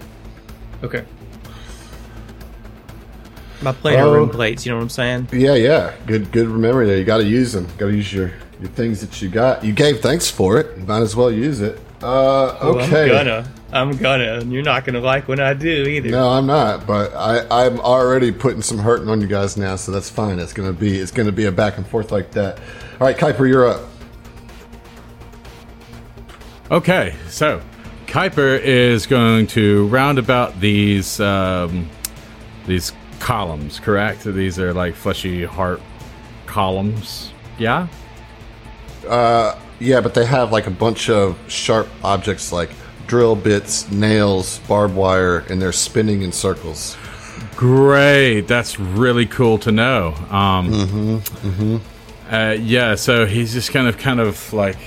[0.84, 1.03] Okay.
[3.61, 4.13] My planar Oh.
[4.13, 5.30] room plates, you know what I'm saying?
[5.34, 5.93] Yeah, yeah.
[6.05, 6.97] Good, good memory there.
[6.97, 7.67] You got to use them.
[7.78, 9.63] Got to use your your things that you got.
[9.63, 10.78] You gave thanks for it.
[10.78, 11.80] You might as well use it.
[12.01, 13.03] Uh, okay.
[13.03, 13.51] I'm gonna.
[13.72, 14.39] I'm gonna.
[14.39, 16.09] And you're not gonna like when I do either.
[16.09, 16.88] No, I'm not.
[16.88, 20.39] But I, I'm already putting some hurting on you guys now, so that's fine.
[20.39, 22.57] It's gonna be, it's gonna be a back and forth like that.
[22.99, 23.82] All right, Kuiper, you're up.
[26.72, 27.61] Okay, so
[28.07, 31.89] Kuiper is going to round about these um,
[32.67, 34.24] these columns, correct?
[34.24, 35.82] These are like fleshy heart
[36.45, 37.32] columns.
[37.57, 37.88] Yeah?
[39.07, 42.70] Uh, Yeah, but they have like a bunch of sharp objects like
[43.10, 46.95] drill bits, nails, barbed wire, and they're spinning in circles.
[47.55, 48.41] Great.
[48.41, 50.14] That's really cool to know.
[50.30, 51.78] Um, Mm-hmm.
[52.32, 54.78] Uh, yeah, so he's just kind of, kind of like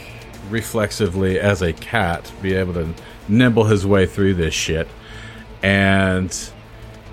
[0.49, 2.95] reflexively, as a cat, be able to
[3.29, 4.87] nibble his way through this shit.
[5.61, 6.33] And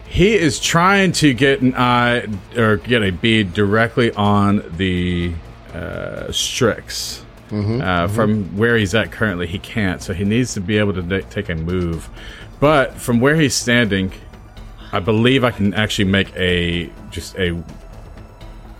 [0.07, 5.33] he is trying to get an eye or get a bead directly on the
[5.73, 7.25] uh, Strix.
[7.51, 10.01] Uh, From where he's at currently, he can't.
[10.03, 12.09] So he needs to be able to take a move.
[12.59, 14.11] But from where he's standing,
[14.91, 17.61] I believe I can actually make a just a.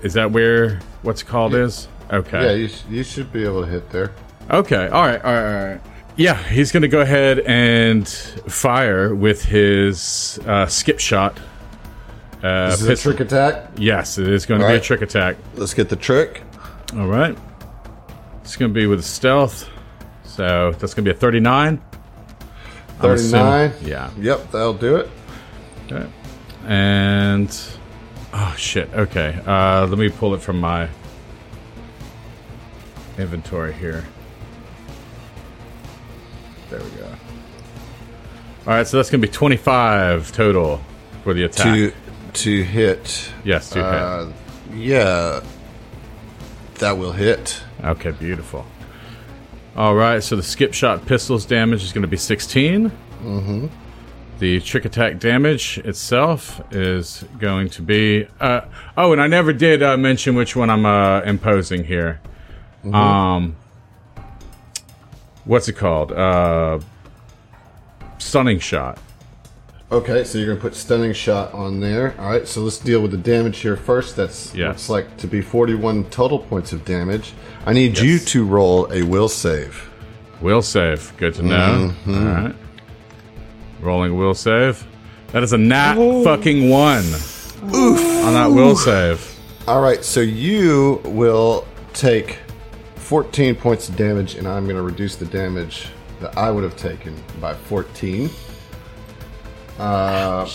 [0.01, 1.88] Is that where what's called is?
[2.11, 2.43] Okay.
[2.43, 4.11] Yeah, you, sh- you should be able to hit there.
[4.49, 4.88] Okay.
[4.88, 5.24] All right.
[5.24, 5.45] All right.
[5.61, 5.82] All right.
[6.15, 11.38] Yeah, he's going to go ahead and fire with his uh, skip shot.
[12.43, 13.70] Uh, This is a trick attack.
[13.78, 15.38] Yes, it is going to be a trick attack.
[15.55, 16.41] Let's get the trick.
[16.95, 17.38] All right.
[18.49, 19.69] It's going to be with stealth.
[20.23, 21.79] So that's going to be a 39.
[22.99, 23.73] I'm assuming- 39.
[23.87, 24.09] Yeah.
[24.19, 25.09] Yep, that'll do it.
[25.85, 26.09] Okay.
[26.65, 27.55] And
[28.33, 28.89] oh shit.
[28.91, 29.39] Okay.
[29.45, 30.89] Uh, let me pull it from my
[33.19, 34.03] inventory here.
[36.71, 37.05] There we go.
[38.65, 40.81] All right, so that's gonna be twenty-five total
[41.23, 41.73] for the attack.
[41.75, 41.93] To
[42.33, 43.31] to hit.
[43.43, 44.31] yes, to Uh,
[44.73, 45.41] yeah,
[46.79, 47.61] that will hit.
[47.84, 48.65] Okay, beautiful.
[49.75, 52.89] All right, so the skip shot pistol's damage is going to be 16.
[52.89, 53.67] Mm-hmm.
[54.39, 58.27] The trick attack damage itself is going to be.
[58.39, 58.61] Uh,
[58.97, 62.21] oh, and I never did uh, mention which one I'm uh, imposing here.
[62.93, 63.57] Um,
[65.43, 66.13] what's it called?
[66.13, 66.80] Uh,
[68.17, 68.97] stunning shot.
[69.91, 72.13] Okay, so you're gonna put stunning shot on there.
[72.19, 74.15] All right, so let's deal with the damage here first.
[74.15, 74.67] That's Yes.
[74.67, 77.33] looks like to be 41 total points of damage.
[77.65, 79.89] I need you to roll a will save.
[80.41, 81.11] Will save.
[81.17, 81.93] Good to know.
[82.05, 82.13] Mm-hmm.
[82.27, 82.55] All right.
[83.81, 84.85] Rolling will save.
[85.31, 87.03] That is a nat fucking one.
[87.73, 87.99] Oof.
[88.25, 89.35] On that will save.
[89.67, 92.37] All right, so you will take
[92.95, 95.87] 14 points of damage, and I'm gonna reduce the damage
[96.21, 98.29] that I would have taken by 14.
[99.80, 100.49] Uh,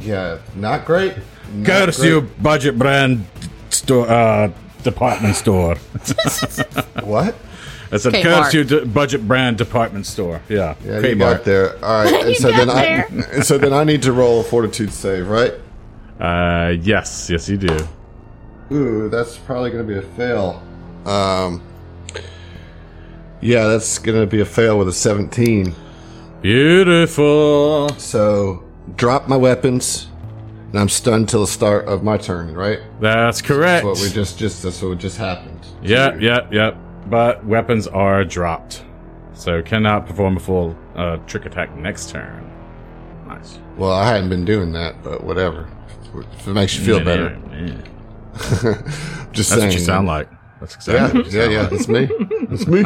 [0.00, 1.14] yeah, not great.
[1.54, 2.08] Not Curse great.
[2.08, 3.26] you, budget brand
[3.70, 4.50] store, uh,
[4.82, 5.76] department store.
[7.02, 7.36] What?
[7.92, 8.22] It's a Kmart.
[8.22, 10.40] curse you, d- budget brand department store.
[10.48, 10.74] Yeah.
[10.84, 11.76] Yeah, you got there.
[11.84, 14.92] All right, and so then I, and so then I need to roll a fortitude
[14.92, 15.54] save, right?
[16.18, 17.78] Uh, yes, yes, you do.
[18.72, 20.60] Ooh, that's probably going to be a fail.
[21.04, 21.62] Um,
[23.40, 25.72] yeah, that's going to be a fail with a 17.
[26.46, 27.88] Beautiful.
[27.98, 28.62] So
[28.94, 30.06] drop my weapons,
[30.70, 32.54] and I'm stunned till the start of my turn.
[32.54, 32.78] Right?
[33.00, 33.84] That's correct.
[33.84, 35.66] That's what we just just that's what just happened.
[35.82, 36.76] Yep, yep, yep.
[37.06, 38.84] But weapons are dropped,
[39.34, 42.48] so cannot perform a full uh, trick attack next turn.
[43.26, 43.58] Nice.
[43.76, 45.68] Well, I hadn't been doing that, but whatever.
[46.14, 47.82] If it makes you feel better, Yeah, yeah.
[49.32, 49.62] just That's saying.
[49.64, 50.28] what you sound like.
[50.60, 51.22] That's Yeah, exactly.
[51.22, 51.68] what you yeah, yeah.
[51.72, 52.08] It's me.
[52.50, 52.84] It's me.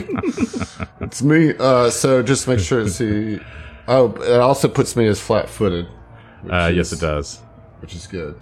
[1.01, 1.55] it's me.
[1.59, 3.41] Uh, so just make sure to see.
[3.87, 5.87] Oh, it also puts me as flat-footed.
[6.45, 6.53] like.
[6.53, 7.39] Uh, yes, it does.
[7.81, 8.41] which is good.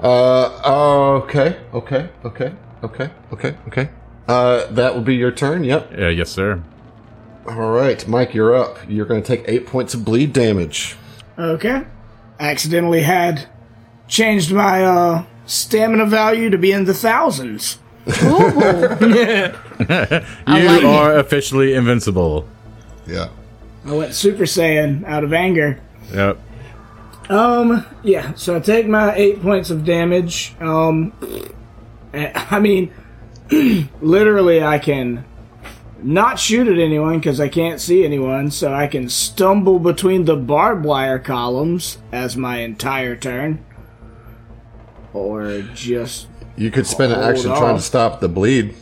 [0.00, 2.52] Uh, okay, okay, okay,
[2.82, 3.90] okay, okay, okay.
[4.26, 5.62] Uh, that will be your turn.
[5.64, 5.92] Yep.
[5.96, 6.62] Yeah, yes, sir.
[7.46, 8.78] All right, Mike, you're up.
[8.88, 10.96] You're going to take eight points of bleed damage.
[11.38, 11.84] Okay.
[12.40, 13.48] Accidentally had
[14.08, 17.78] changed my uh stamina value to be in the thousands.
[19.82, 20.84] You like it.
[20.84, 22.46] are officially invincible.
[23.06, 23.28] Yeah.
[23.84, 25.80] I went Super Saiyan out of anger.
[26.12, 26.38] Yep.
[27.30, 30.54] Um, yeah, so I take my eight points of damage.
[30.60, 31.12] Um,
[32.12, 32.92] I mean,
[34.00, 35.24] literally, I can
[36.02, 40.36] not shoot at anyone because I can't see anyone, so I can stumble between the
[40.36, 43.64] barbed wire columns as my entire turn.
[45.12, 46.28] Or just.
[46.56, 48.74] You could spend an Hold action trying to stop the bleed.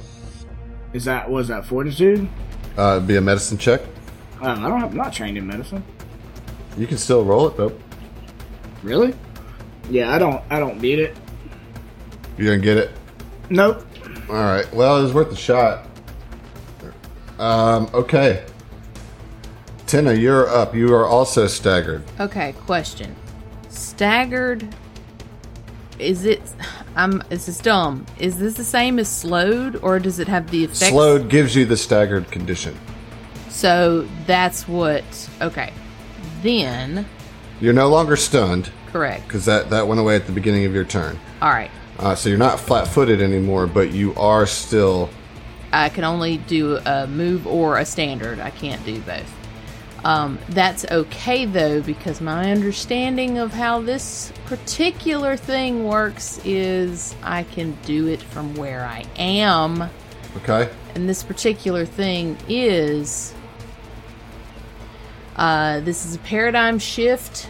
[0.92, 1.30] Is that.
[1.30, 2.28] Was that fortitude?
[2.76, 3.80] Uh, it'd be a medicine check.
[4.40, 4.90] Uh, I don't have.
[4.90, 5.84] I'm not trained in medicine.
[6.76, 7.72] You can still roll it though.
[8.82, 9.14] Really?
[9.88, 10.42] Yeah, I don't.
[10.50, 11.16] I don't beat it.
[12.38, 12.90] You're gonna get it.
[13.50, 13.84] Nope.
[14.28, 14.72] All right.
[14.72, 15.86] Well, it was worth a shot.
[17.38, 17.90] Um.
[17.92, 18.44] Okay.
[19.86, 20.74] Tina, you're up.
[20.74, 22.04] You are also staggered.
[22.20, 23.16] Okay, question.
[23.70, 24.72] Staggered.
[26.00, 26.40] Is it?
[26.96, 27.22] I'm.
[27.28, 28.06] This is dumb.
[28.18, 30.90] Is this the same as slowed, or does it have the effect?
[30.92, 32.76] Slowed gives you the staggered condition.
[33.48, 35.04] So that's what.
[35.40, 35.72] Okay.
[36.42, 37.06] Then,
[37.60, 39.26] You're no longer stunned Correct.
[39.28, 41.18] because that that went away at the beginning of your turn.
[41.42, 41.70] All right.
[41.98, 45.10] Uh, so you're not flat-footed anymore, but you are still.
[45.70, 48.40] I can only do a move or a standard.
[48.40, 49.30] I can't do both.
[50.04, 57.42] Um, that's okay though, because my understanding of how this particular thing works is I
[57.42, 59.90] can do it from where I am.
[60.38, 60.70] Okay.
[60.94, 63.34] And this particular thing is
[65.36, 67.48] uh, this is a paradigm shift.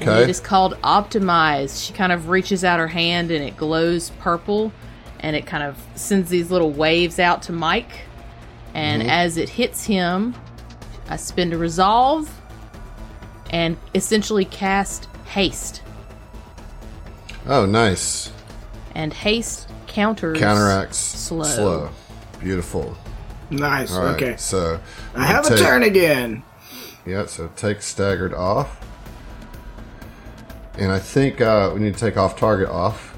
[0.00, 0.22] And Okay.
[0.24, 1.86] it is called Optimize.
[1.86, 4.72] She kind of reaches out her hand and it glows purple
[5.20, 8.00] and it kind of sends these little waves out to Mike.
[8.74, 10.34] And as it hits him,
[11.08, 12.30] I spend a resolve
[13.50, 15.82] and essentially cast haste.
[17.46, 18.32] Oh, nice.
[18.94, 21.44] And haste counters Counteracts slow.
[21.44, 21.90] slow.
[22.40, 22.96] Beautiful.
[23.50, 23.92] Nice.
[23.92, 24.16] All right.
[24.16, 24.36] okay.
[24.36, 24.80] So
[25.14, 26.42] I have a turn again.
[27.04, 27.26] Yeah.
[27.26, 28.80] So take staggered off,
[30.76, 33.16] and I think uh, we need to take off target off.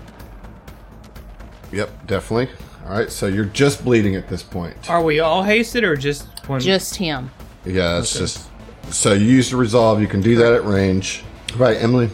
[1.72, 2.55] Yep, definitely.
[2.86, 3.11] All right.
[3.11, 4.91] So you're just bleeding at this point.
[4.91, 6.61] Are we all hasted or just one?
[6.61, 7.30] Just him.
[7.69, 8.49] Yeah, that's just.
[8.91, 10.01] So you use the resolve.
[10.01, 11.23] You can do that at range.
[11.57, 12.11] Right, Emily.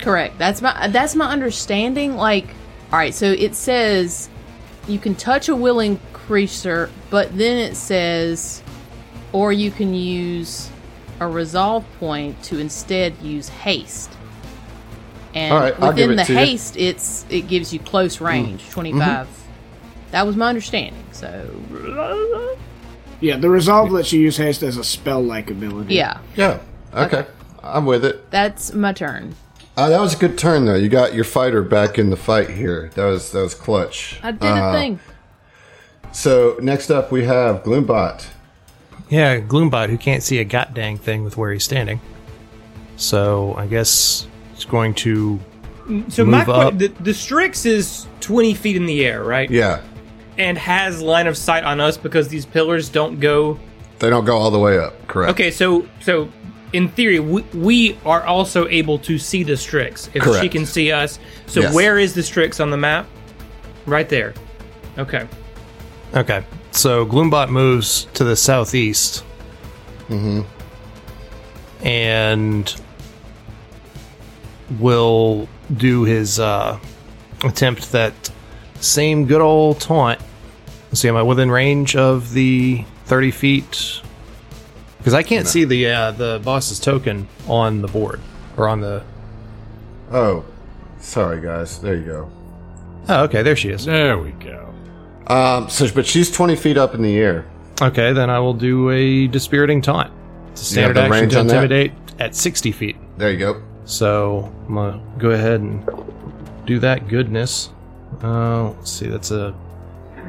[0.00, 0.38] Correct.
[0.38, 2.16] That's my that's my understanding.
[2.16, 2.46] Like,
[2.92, 4.28] all right, so it says
[4.88, 8.62] you can touch a willing creature, but then it says,
[9.32, 10.70] or you can use
[11.20, 14.10] a resolve point to instead use haste.
[15.34, 16.38] And All right, I'll give within it the to you.
[16.38, 18.26] haste, it's it gives you close mm-hmm.
[18.26, 19.30] range, twenty mm-hmm.
[20.10, 21.04] That was my understanding.
[21.12, 21.50] So
[23.24, 25.94] Yeah, the resolve lets you use haste as a spell-like ability.
[25.94, 26.60] yeah, Yeah.
[26.94, 27.20] Okay.
[27.20, 27.30] Okay.
[27.62, 28.30] I'm with it.
[28.30, 29.34] that's my turn.
[29.76, 30.74] Uh, that was a good turn, though.
[30.74, 32.90] You got your fighter back in the fight here.
[32.94, 34.20] That was that was clutch.
[34.22, 35.00] I did Uh, a thing.
[36.12, 38.26] So next up, we have Gloombot.
[39.08, 42.00] Yeah, Gloombot, who can't see a god dang thing with where he's standing.
[42.96, 45.40] So I guess it's going to.
[46.08, 46.78] so my move que- up.
[46.78, 49.50] the, the Strix is 20 feet in the air, right?
[49.50, 49.80] Yeah,
[50.36, 53.58] And has line of sight on us because these pillars don't go.
[54.00, 55.06] they don't go all the way up.
[55.06, 55.30] Correct.
[55.32, 56.28] Okay, so so
[56.72, 60.90] in theory, we, we are also able to see the Strix if she can see
[60.90, 61.20] us.
[61.46, 61.74] So Yes.
[61.74, 63.06] where is the Strix on the map?
[63.86, 64.34] Right there.
[64.98, 65.28] Okay.
[66.14, 69.22] Okay, so Gloombot moves to the southeast.
[70.08, 70.42] Mm-hmm.
[71.86, 72.74] And
[74.78, 76.78] will do his uh,
[77.44, 78.12] attempt that
[78.84, 80.20] same good old taunt.
[80.90, 84.00] Let's see, am I within range of the 30 feet?
[84.98, 88.20] Because I can't see the uh, the boss's token on the board
[88.56, 89.02] or on the.
[90.10, 90.44] Oh,
[90.98, 91.78] sorry, guys.
[91.78, 92.30] There you go.
[93.08, 93.84] Oh, okay, there she is.
[93.84, 94.72] There we go.
[95.26, 97.44] Um, so, but she's twenty feet up in the air.
[97.82, 100.12] Okay, then I will do a dispiriting taunt.
[100.52, 102.96] It's a standard action range to intimidate at 60 feet.
[103.18, 103.62] There you go.
[103.84, 105.84] So I'm gonna go ahead and
[106.64, 107.70] do that goodness.
[108.24, 109.54] Uh, let's see, that's a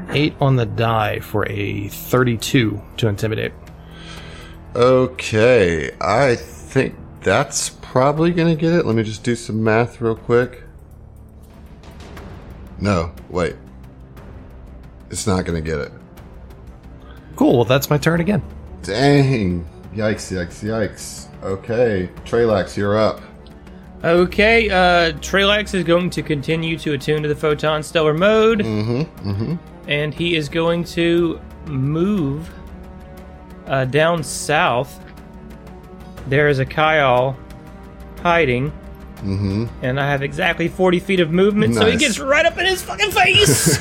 [0.09, 3.53] eight on the die for a 32 to intimidate.
[4.75, 8.85] Okay, I think that's probably gonna get it.
[8.85, 10.63] Let me just do some math real quick.
[12.81, 13.55] No, wait.
[15.09, 15.93] It's not gonna get it.
[17.37, 17.55] Cool.
[17.55, 18.43] Well, that's my turn again.
[18.81, 19.65] Dang.
[19.93, 21.27] Yikes, yikes, yikes.
[21.41, 23.21] Okay, Trelax, you're up.
[24.05, 28.59] Okay, uh, Trelax is going to continue to attune to the photon stellar mode.
[28.59, 29.29] Mm-hmm.
[29.29, 29.55] Mm-hmm.
[29.89, 32.49] and he is going to move
[33.65, 34.99] uh, down south.
[36.27, 37.35] There is a Kyle
[38.21, 38.71] hiding,
[39.17, 39.65] Mm-hmm.
[39.81, 42.83] and I have exactly 40 feet of movement, so he gets right up in his
[42.83, 43.77] fucking face.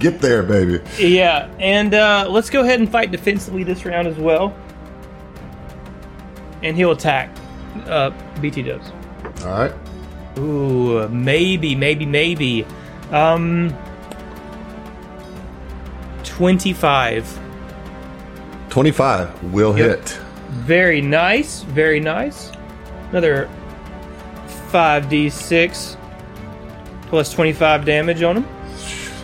[0.00, 0.80] Get there, baby.
[0.98, 4.54] yeah, and uh, let's go ahead and fight defensively this round as well.
[6.62, 7.30] And he'll attack
[7.86, 8.10] uh,
[8.40, 8.90] BT Dubs.
[9.44, 9.72] All right.
[10.38, 12.66] Ooh, maybe, maybe, maybe.
[13.12, 13.72] Um,
[16.24, 17.38] 25.
[18.70, 19.86] 25 will Yep.
[19.88, 20.18] hit.
[20.50, 22.50] Very nice, very nice.
[23.10, 23.48] Another
[24.72, 25.96] 5d6
[27.08, 28.46] plus 25 damage on him.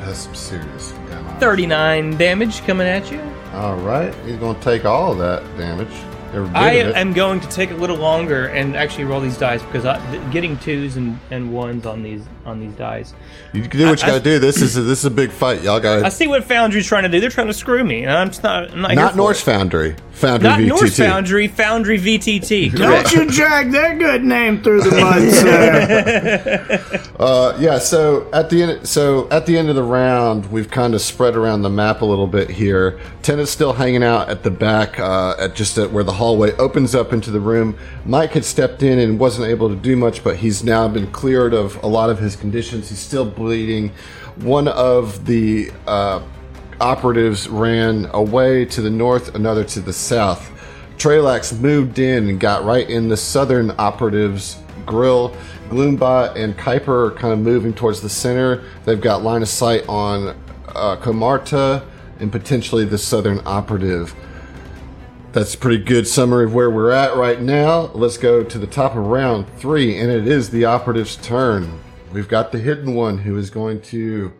[0.04, 1.40] That's some serious damage.
[1.40, 3.20] 39 damage coming at you.
[3.54, 4.14] All right.
[4.26, 5.88] He's going to take all that damage.
[6.32, 9.62] Every bit I am going to take a little longer and actually roll these dice
[9.62, 13.14] because I, th- getting twos and, and ones on these on these dice.
[13.52, 14.38] You can do what you got to do.
[14.38, 15.62] This is a, this is a big fight.
[15.62, 17.20] Y'all got I see what Foundry's trying to do.
[17.20, 18.02] They're trying to screw me.
[18.04, 18.70] and I'm just not.
[18.70, 19.44] I'm not, not Norse it.
[19.44, 19.96] Foundry.
[20.12, 20.68] Foundry Not VTT.
[20.68, 21.48] Norse Foundry.
[21.48, 22.76] Foundry VTT.
[22.76, 27.10] Don't you drag their good name through the mud, sir.
[27.18, 27.78] Uh, yeah.
[27.78, 31.36] So at the end, so at the end of the round, we've kind of spread
[31.36, 33.00] around the map a little bit here.
[33.22, 36.52] Ten is still hanging out at the back, uh, at just at where the hallway
[36.58, 37.74] opens up into the room.
[38.04, 41.54] Mike had stepped in and wasn't able to do much, but he's now been cleared
[41.54, 42.90] of a lot of his conditions.
[42.90, 43.90] He's still bleeding.
[44.36, 46.20] One of the uh,
[46.78, 50.46] operatives ran away to the north, another to the south.
[50.98, 55.34] Trelax moved in and got right in the southern operative's grill.
[55.70, 58.62] Gloombot and Kuiper are kind of moving towards the center.
[58.84, 60.36] They've got line of sight on
[60.68, 61.82] uh, Kamarta
[62.18, 64.14] and potentially the southern operative.
[65.32, 67.92] That's a pretty good summary of where we're at right now.
[67.94, 71.78] Let's go to the top of round three, and it is the operative's turn.
[72.12, 74.32] We've got the hidden one who is going to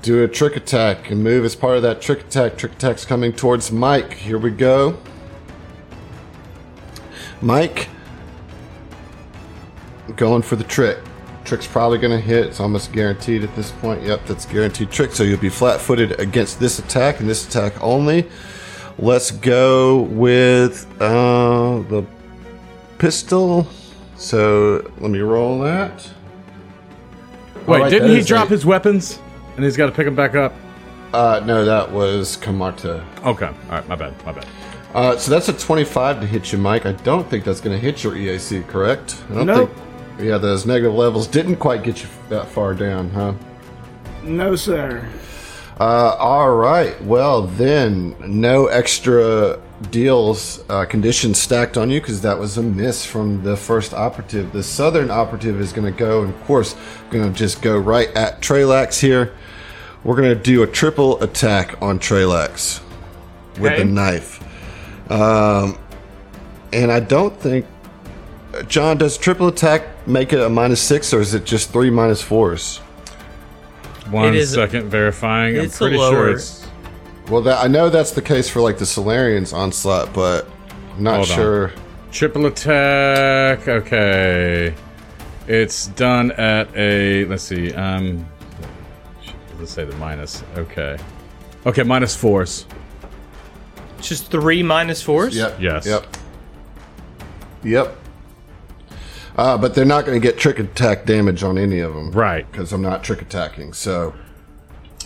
[0.00, 2.56] do a trick attack and move as part of that trick attack.
[2.56, 4.14] Trick attack's coming towards Mike.
[4.14, 4.98] Here we go.
[7.42, 7.90] Mike
[10.16, 10.98] going for the trick.
[11.44, 12.46] Trick's probably going to hit.
[12.46, 14.02] It's almost guaranteed at this point.
[14.02, 15.12] Yep, that's guaranteed trick.
[15.12, 18.30] So you'll be flat footed against this attack and this attack only.
[18.98, 22.04] Let's go with uh, the
[22.98, 23.66] pistol.
[24.16, 26.08] So let me roll that.
[27.66, 29.18] Wait, Alright, didn't that he drop a- his weapons?
[29.56, 30.54] And he's got to pick them back up?
[31.12, 33.04] Uh, no, that was Kamata.
[33.24, 33.46] Okay.
[33.46, 33.86] All right.
[33.88, 34.14] My bad.
[34.24, 34.46] My bad.
[34.94, 36.86] Uh, so that's a 25 to hit you, Mike.
[36.86, 39.22] I don't think that's going to hit your EAC, correct?
[39.30, 39.70] I don't Nope.
[39.74, 40.26] think.
[40.28, 43.32] Yeah, those negative levels didn't quite get you that far down, huh?
[44.22, 45.06] No, sir.
[45.80, 47.00] Uh, all right.
[47.02, 49.60] Well, then, no extra
[49.90, 54.52] deals, uh, conditions stacked on you because that was a miss from the first operative.
[54.52, 56.76] The southern operative is going to go, and of course,
[57.10, 59.32] going to just go right at Trelax here.
[60.04, 62.80] We're going to do a triple attack on Trelax
[63.58, 63.78] with Okay.
[63.78, 64.40] the knife.
[65.10, 65.78] Um,
[66.72, 67.66] and I don't think.
[68.68, 72.20] John, does triple attack make it a minus six, or is it just three minus
[72.20, 72.81] fours?
[74.12, 75.58] One is- second verifying.
[75.58, 76.66] I'm pretty sure it's.
[77.28, 80.48] Well, that, I know that's the case for like the Solarians onslaught, but
[80.96, 81.36] I'm not Hold on.
[81.36, 81.72] sure.
[82.10, 83.66] Triple attack.
[83.68, 84.74] Okay.
[85.48, 87.24] It's done at a.
[87.26, 87.72] Let's see.
[87.72, 88.26] Um.
[89.58, 90.42] Let's say the minus.
[90.56, 90.98] Okay.
[91.64, 92.66] Okay, minus fours.
[94.00, 95.36] Just three minus fours.
[95.36, 95.58] Yep.
[95.60, 95.86] Yes.
[95.86, 96.16] Yep.
[97.62, 97.96] Yep.
[99.36, 102.50] Uh, but they're not going to get trick attack damage on any of them, Right.
[102.50, 103.72] Because I'm not trick attacking.
[103.72, 104.14] So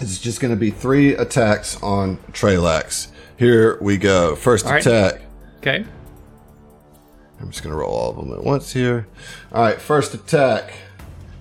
[0.00, 3.08] it's just going to be three attacks on Trelax.
[3.36, 4.34] Here we go.
[4.34, 4.84] First right.
[4.84, 5.22] attack.
[5.58, 5.84] Okay.
[7.40, 9.06] I'm just going to roll all of them at once here.
[9.52, 9.80] All right.
[9.80, 10.72] First attack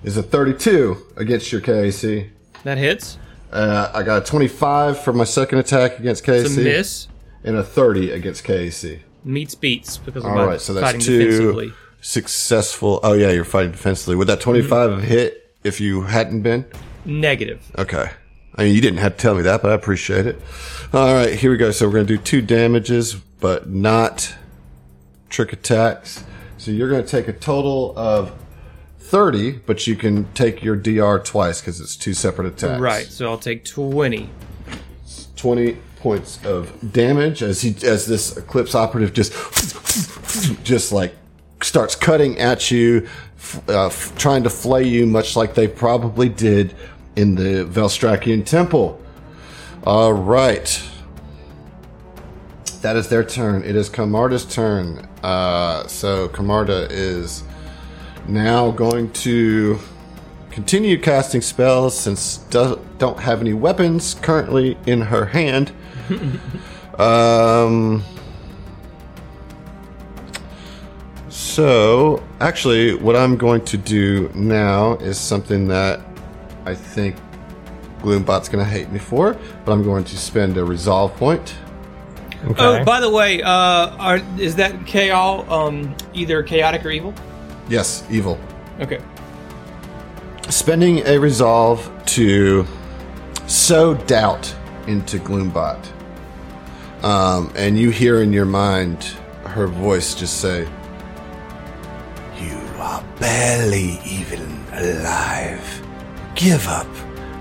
[0.04, 2.30] is a 32 against your KAC.
[2.64, 3.18] That hits.
[3.50, 6.44] Uh, I got a 25 for my second attack against KAC.
[6.44, 7.08] It's a miss.
[7.44, 9.00] And a 30 against KAC.
[9.24, 11.72] Meets beats because I'm right, so that's fighting two defensively.
[12.06, 13.00] Successful.
[13.02, 14.14] Oh yeah, you're fighting defensively.
[14.16, 15.00] Would that 25 Mm-hmm.
[15.00, 16.64] have hit if you hadn't been?
[17.04, 17.60] Negative.
[17.76, 18.10] Okay.
[18.54, 20.40] I mean, you didn't have to tell me that, but I appreciate it.
[20.92, 21.70] All right, here we go.
[21.72, 24.34] So we're going to do two damages, but not
[25.28, 26.24] trick attacks.
[26.56, 28.32] So you're going to take a total of
[29.00, 32.80] 30, but you can take your DR twice because it's two separate attacks.
[32.80, 33.06] Right.
[33.06, 34.30] So I'll take twenty.
[35.36, 39.32] 20 points of damage as he as this eclipse operative just
[40.64, 41.14] just like
[41.62, 46.74] starts cutting at you f- uh, trying to flay you much like they probably did
[47.16, 49.00] in the Velstrakian temple
[49.84, 50.82] all right
[52.82, 57.42] that is their turn it is Kamarda's turn uh, so Kamarda is
[58.28, 59.78] now going to
[60.50, 65.70] continue casting spells since do- don't have any weapons currently in her hand.
[66.98, 68.02] um.
[71.56, 76.00] So, actually, what I'm going to do now is something that
[76.66, 77.16] I think
[78.00, 81.56] Gloombot's going to hate me for, but I'm going to spend a resolve point.
[82.58, 87.14] Oh, by the way, uh, are, is that Chaol um, either chaotic or evil?
[87.70, 88.38] Yes, evil.
[88.80, 89.00] Okay.
[90.50, 92.66] spending a resolve to
[93.46, 94.54] sow doubt
[94.88, 95.82] into Gloombot.
[97.02, 99.04] Um, and you hear in your mind
[99.46, 100.85] her voice just say, You are
[103.18, 104.42] barely even
[104.72, 105.82] alive.
[106.34, 106.86] Give up.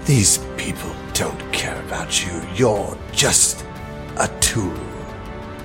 [0.05, 2.41] These people don't care about you.
[2.55, 3.65] You're just
[4.17, 4.73] a tool.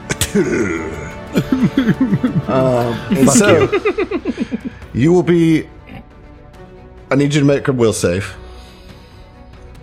[0.08, 0.90] A tool.
[2.50, 3.68] um, and so,
[4.92, 5.68] you will be
[7.10, 8.36] I need you to make a will save.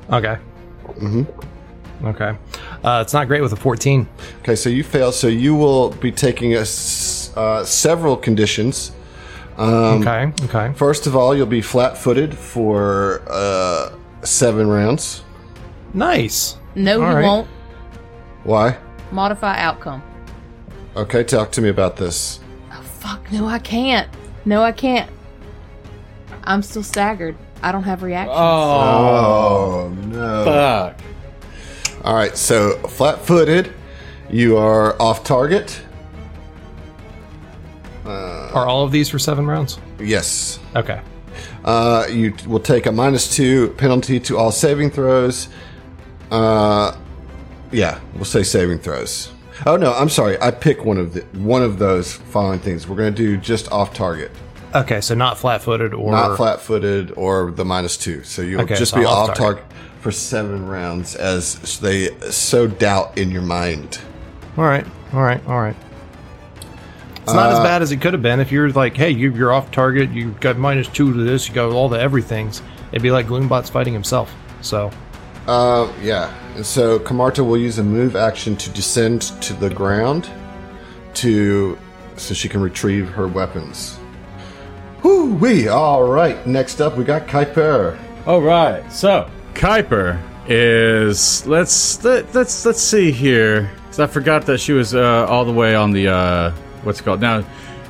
[0.09, 0.37] Okay.
[0.85, 2.05] Mm-hmm.
[2.05, 2.37] Okay.
[2.83, 4.07] Uh, it's not great with a 14.
[4.39, 8.93] Okay, so you fail, so you will be taking a s uh, several conditions.
[9.57, 10.31] Okay.
[10.45, 10.73] Okay.
[10.73, 13.91] First of all, you'll be flat-footed for uh,
[14.23, 15.23] seven rounds.
[15.93, 16.57] Nice.
[16.75, 17.23] No, All you right.
[17.23, 17.47] won't.
[18.43, 18.77] Why?
[19.11, 20.03] Modify outcome.
[20.95, 22.39] Okay, talk to me about this.
[22.71, 24.09] Oh, fuck, no, I can't.
[24.45, 25.09] No, I can't.
[26.43, 27.35] I'm still staggered.
[27.61, 28.35] I don't have reaction.
[28.37, 30.45] Oh, no.
[30.45, 30.99] Fuck.
[32.05, 33.73] All right, so flat footed,
[34.29, 35.81] you are off target.
[38.11, 39.77] Are all of these for seven rounds?
[39.99, 40.59] Yes.
[40.75, 41.01] Okay.
[41.63, 45.49] Uh, you t- will take a minus two penalty to all saving throws.
[46.31, 46.95] Uh,
[47.71, 49.31] yeah, we'll say saving throws.
[49.65, 50.39] Oh no, I'm sorry.
[50.41, 52.87] I pick one of the one of those following things.
[52.87, 54.31] We're going to do just off target,
[54.75, 58.23] Okay, so not flat-footed or not flat footed or the minus two.
[58.23, 59.63] So you'll Okay, just so be off off target
[60.01, 63.99] for seven rounds as they sow doubt in your mind.
[64.57, 65.75] All right, all right, all right.
[67.27, 69.51] It's not as bad as it could have been if you're like, hey, you, you're
[69.51, 70.11] off target.
[70.11, 71.47] You got minus two to this.
[71.49, 72.61] You got all the everythings.
[72.91, 74.33] It'd be like Gloombot's fighting himself.
[74.61, 74.91] So
[75.45, 76.33] Uh, yeah.
[76.55, 80.29] And so Kamarta will use a move action to descend to the ground
[81.15, 81.77] to
[82.15, 83.99] so she can retrieve her weapons.
[85.03, 85.67] Whoo wee!
[85.67, 86.45] All right.
[86.47, 87.97] Next up, we got Kuiper.
[88.25, 88.89] All right.
[88.91, 93.69] So Kuiper is let's let, let's let's see here.
[93.87, 96.51] 'Cause I forgot that she was uh, all the way on the uh,
[96.87, 97.43] what's it called now.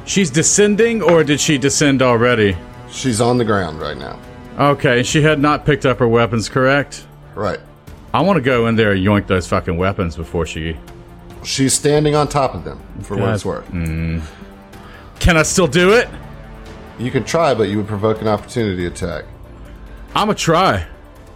[0.06, 2.58] She's descending, or did she descend already?
[2.90, 4.20] She's on the ground right now.
[4.58, 7.06] Okay, she had not picked up her weapons, correct?
[7.36, 7.60] Right.
[8.14, 10.76] I want to go in there and yoink those fucking weapons before she.
[11.44, 13.70] She's standing on top of them, for what it's worth.
[13.70, 16.10] Can I still do it?
[16.98, 19.26] You can try, but you would provoke an opportunity attack.
[20.16, 20.88] I'ma try,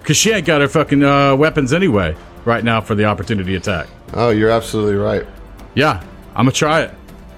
[0.03, 3.87] cause she ain't got her fucking uh, weapons anyway right now for the opportunity attack.
[4.13, 5.27] Oh, you're absolutely right.
[5.75, 6.03] Yeah,
[6.35, 6.95] I'ma try it.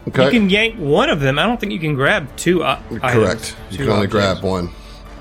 [0.07, 0.25] Okay.
[0.25, 1.39] You can yank one of them.
[1.39, 2.63] I don't think you can grab two.
[2.63, 3.05] Uh, Correct.
[3.05, 4.41] items, You two can only objects.
[4.41, 4.69] grab one.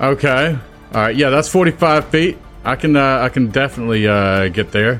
[0.01, 0.57] Okay.
[0.93, 1.15] All right.
[1.15, 2.37] Yeah, that's forty-five feet.
[2.65, 2.95] I can.
[2.95, 4.95] Uh, I can definitely uh, get there.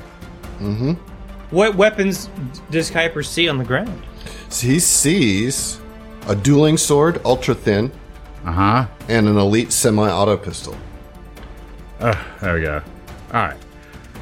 [0.60, 0.94] Mm-hmm.
[1.54, 2.30] What weapons
[2.72, 4.02] does Kuiper see on the ground?
[4.50, 5.80] So he sees
[6.28, 7.92] a dueling sword, ultra thin,
[8.46, 8.88] Uh huh.
[9.10, 10.76] and an elite semi-auto pistol.
[12.00, 12.82] Uh, there we go.
[13.34, 13.58] All right.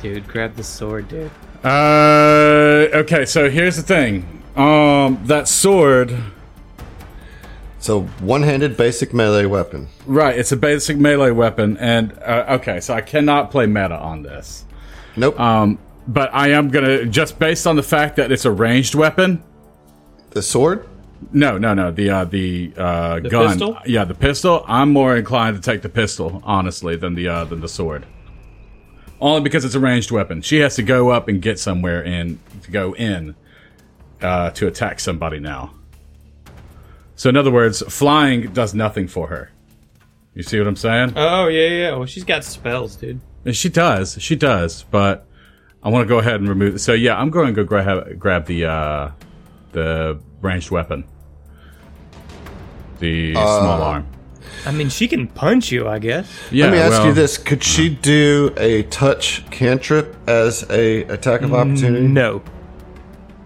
[0.02, 1.30] Dude, grab the sword, dude.
[1.64, 2.88] Uh.
[2.98, 3.26] Okay.
[3.26, 4.41] So here's the thing.
[4.56, 5.20] Um.
[5.26, 6.18] That sword.
[7.80, 9.88] So one-handed basic melee weapon.
[10.06, 10.38] Right.
[10.38, 12.80] It's a basic melee weapon, and uh, okay.
[12.80, 14.66] So I cannot play meta on this.
[15.16, 15.40] Nope.
[15.40, 15.80] Um.
[16.08, 19.44] But I am gonna just based on the fact that it's a ranged weapon.
[20.32, 20.88] the sword?
[21.32, 21.92] No, no, no.
[21.92, 23.50] The uh, the uh, gun.
[23.50, 23.78] pistol?
[23.86, 24.66] Yeah, the pistol.
[24.68, 28.06] I'm more inclined to take the pistol, honestly, than the uh, than the sword.
[29.20, 30.42] Only because it's a ranged weapon.
[30.42, 33.36] She has to go up and get somewhere and to go in
[34.22, 35.74] uh, to attack somebody now.
[37.16, 39.52] So, in other words, flying does nothing for her.
[40.34, 41.14] You see what I'm saying?
[41.16, 41.96] Oh yeah, yeah.
[41.96, 43.20] Well, she's got spells, dude.
[43.46, 44.84] And she does, she does.
[44.84, 45.28] But
[45.84, 46.80] I want to go ahead and remove.
[46.80, 49.12] So, yeah, I'm going to go grab grab the uh,
[49.74, 51.04] the ranged weapon,
[53.00, 54.08] the small arm.
[54.66, 56.32] I mean, she can punch you, I guess.
[56.52, 61.04] Yeah, Let me ask well, you this: Could she do a touch cantrip as a
[61.04, 62.08] attack of opportunity?
[62.08, 62.42] No.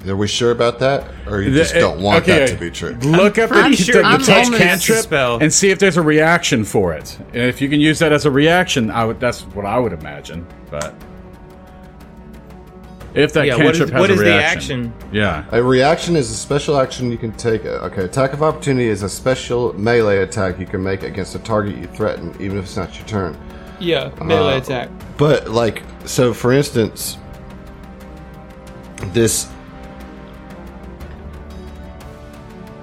[0.07, 2.91] Are we sure about that, or you just don't want okay, that to be true?
[3.01, 5.37] Look up the, pretty the, sure the I'm touch cantrip spell.
[5.41, 7.17] and see if there's a reaction for it.
[7.33, 9.19] And if you can use that as a reaction, I would.
[9.19, 10.45] That's what I would imagine.
[10.69, 10.93] But
[13.15, 15.09] if that Yeah, what cantrip is- has what a is the reaction, action?
[15.11, 17.65] yeah, A reaction is a special action you can take.
[17.65, 21.77] Okay, attack of opportunity is a special melee attack you can make against a target
[21.77, 23.37] you threaten, even if it's not your turn.
[23.79, 24.89] Yeah, melee uh, attack.
[25.17, 27.17] But like, so for instance,
[29.13, 29.47] this.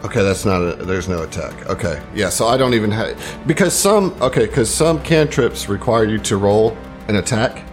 [0.05, 0.75] Okay, that's not a.
[0.85, 1.67] There's no attack.
[1.67, 2.29] Okay, yeah.
[2.29, 4.13] So I don't even have because some.
[4.21, 6.77] Okay, because some cantrips require you to roll
[7.09, 7.65] an attack.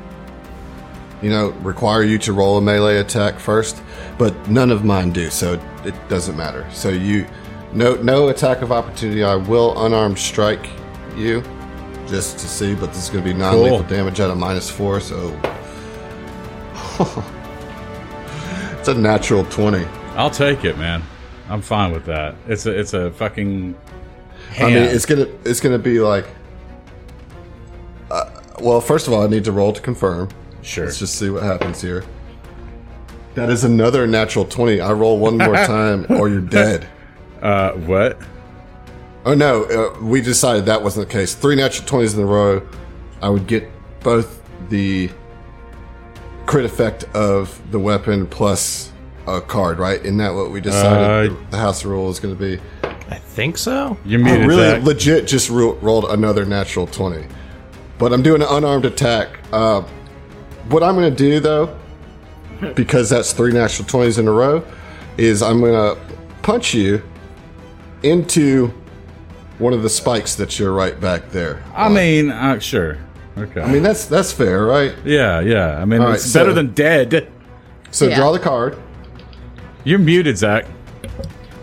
[1.23, 3.81] You know, require you to roll a melee attack first,
[4.17, 6.65] but none of mine do, so it, doesn't matter.
[6.71, 7.25] So you,
[7.73, 9.21] no, no attack of opportunity.
[9.23, 10.69] I will unarmed strike
[11.17, 11.43] you,
[12.07, 13.87] just to see, but this is going to be non-lethal Cool.
[13.89, 15.27] damage at a minus four, so
[18.79, 19.83] it's a natural twenty.
[20.15, 21.03] I'll take it, man.
[21.49, 22.35] I'm fine with that.
[22.47, 23.75] It's a it's a fucking.
[24.59, 26.25] I mean, it's gonna it's gonna be like.
[28.11, 28.29] Uh,
[28.59, 30.29] well, first of all, I need to roll to confirm.
[30.61, 30.85] sure.
[30.85, 32.03] Let's just see what happens here.
[33.35, 34.79] That is another natural twenty.
[34.79, 36.87] I roll one more time, or you're dead.
[37.41, 38.19] uh, what?
[39.25, 41.33] Oh no, uh, we decided that wasn't the case.
[41.35, 42.67] Three natural twenties in a row,
[43.21, 43.69] I would get
[44.01, 45.09] both the
[46.45, 48.88] crit effect of the weapon plus
[49.37, 49.79] a card.
[49.79, 49.99] Right?
[50.01, 51.31] Isn't that what we decided?
[51.31, 52.61] Uh, the, the house rule is going to be.
[52.83, 53.97] I think so.
[54.05, 54.83] You I mean really attack?
[54.83, 57.25] legit just ro- rolled another natural 20.
[57.97, 59.39] But I'm doing an unarmed attack.
[59.51, 59.81] Uh,
[60.69, 61.75] what I'm going to do, though,
[62.75, 64.63] because that's three natural 20s in a row,
[65.17, 65.95] is I'm gonna
[66.43, 67.01] punch you
[68.03, 68.67] into
[69.57, 71.63] one of the spikes that you're right back there.
[71.75, 72.97] I mean, uh, sure.
[73.37, 73.61] Okay.
[73.61, 74.93] I mean that's that's fair, right?
[75.05, 75.81] yeah, yeah.
[75.81, 77.29] I mean, All it's right, so- better than dead.
[77.91, 78.15] So Yeah.
[78.17, 78.77] draw the card.
[79.83, 80.65] You're muted, Zach.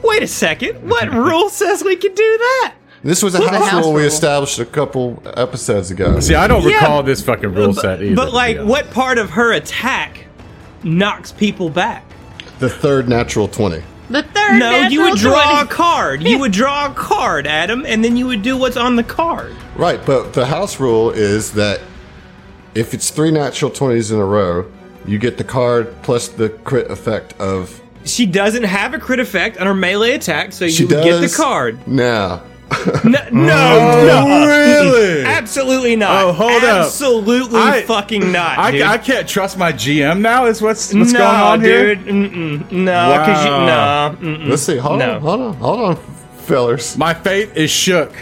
[0.03, 0.89] Wait a second.
[0.89, 2.75] What rule says we can do that?
[3.03, 6.19] This was a house, house rule we established a couple episodes ago.
[6.21, 8.17] See, I don't Yeah, recall this fucking rule set either.
[8.17, 8.63] But like, Yeah.
[8.65, 10.25] what part of her attack
[10.83, 12.05] knocks people back?
[12.59, 13.83] The third natural twenty.
[14.09, 14.59] The third.
[14.59, 16.23] No, you would natural draw a card.
[16.23, 19.55] You would draw a card, Adam, and then you would do what's on the card.
[19.77, 21.81] Right, but the house rule is that
[22.75, 24.65] if it's three natural twenties in a row,
[25.07, 27.81] you get the card plus the crit effect of.
[28.07, 31.05] She doesn't have a crit effect on her melee attack, so She you would does
[31.21, 31.87] get the card.
[31.89, 32.43] now.
[33.05, 34.47] No, no, no.
[34.47, 35.25] really?
[35.25, 36.25] Absolutely not.
[36.25, 36.87] Oh, hold up.
[36.87, 38.83] Absolutely I- fucking not, dude.
[38.83, 40.47] I, I can't trust my GM now.
[40.47, 41.95] Is what's what's no, going on here?
[41.95, 42.07] dude.
[42.07, 42.73] Mm-mm.
[42.73, 44.09] No, because you Wow.
[44.13, 44.17] no.
[44.21, 44.49] Mm-mm.
[44.49, 44.77] Let's see.
[44.79, 45.15] Hold No.
[45.15, 45.97] on, hold on, hold on,
[46.39, 46.97] fellers.
[46.99, 48.13] My faith is shook.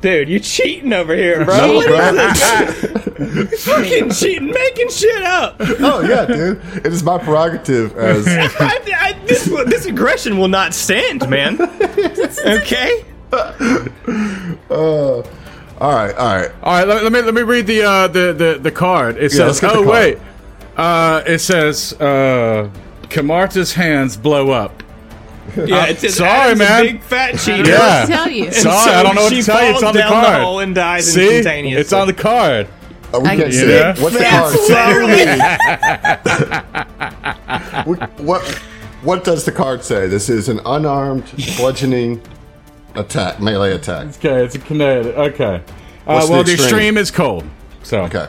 [0.00, 1.56] Dude, you cheating over here, bro.
[1.56, 1.98] No, What bro.
[1.98, 3.64] is this?
[3.64, 5.56] fucking cheating, making shit up.
[5.58, 6.60] oh yeah, dude.
[6.76, 8.24] It is my prerogative as
[8.60, 11.60] I, I, this this aggression will not stand, man.
[12.46, 13.04] okay.
[13.32, 15.22] all
[15.80, 16.50] right, all right.
[16.62, 19.16] All right, let, let me let me read the uh, the, the the card.
[19.16, 19.88] It Yeah, says, get "Oh card.
[19.88, 20.18] wait,"
[20.76, 22.70] uh, it says, uh,
[23.04, 24.82] "Kamarta's hands blow up."
[25.56, 26.80] Yeah, it says sorry, Adam's man.
[26.80, 27.70] a big fat cheater.
[27.70, 28.04] Yeah.
[28.06, 28.50] tell you.
[28.52, 29.70] Sorry, so I don't know what to tell you.
[29.70, 30.40] It's falls on the card.
[30.40, 32.68] the hole and dies See, it's on the card.
[33.12, 33.90] Oh, we I- can't see Yeah.
[33.92, 33.98] it.
[34.00, 35.38] What's the card say?
[37.84, 38.42] what, what
[39.02, 40.06] what does the card say?
[40.08, 41.24] This is an unarmed
[41.56, 42.20] bludgeoning
[42.94, 44.08] attack, melee attack.
[44.16, 45.16] Okay, it's a kinetic.
[45.16, 45.54] Okay.
[45.54, 45.60] Uh,
[46.14, 46.68] What's the well, the extreme?
[46.74, 47.44] extreme is cold.
[47.82, 48.28] So, Okay.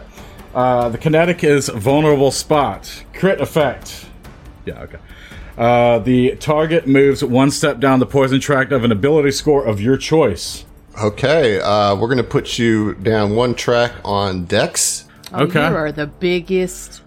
[0.53, 3.03] uh, the kinetic is vulnerable spot.
[3.13, 4.05] Crit effect.
[4.65, 4.81] Yeah.
[4.83, 4.97] Okay.
[5.59, 9.81] Uh, the target moves one step down the poison track of an ability score of
[9.81, 10.63] your choice.
[11.03, 15.59] Okay, uh, we're gonna put you down one track on Dex, Oh, Okay.
[15.69, 17.01] You are the biggest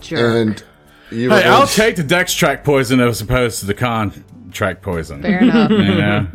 [0.00, 0.18] jerk.
[0.20, 0.62] and
[1.10, 1.30] you.
[1.30, 5.22] Hey, I'll going take the dex track poison as opposed to the con track poison.
[5.22, 5.70] Fair enough.
[5.72, 6.26] You know?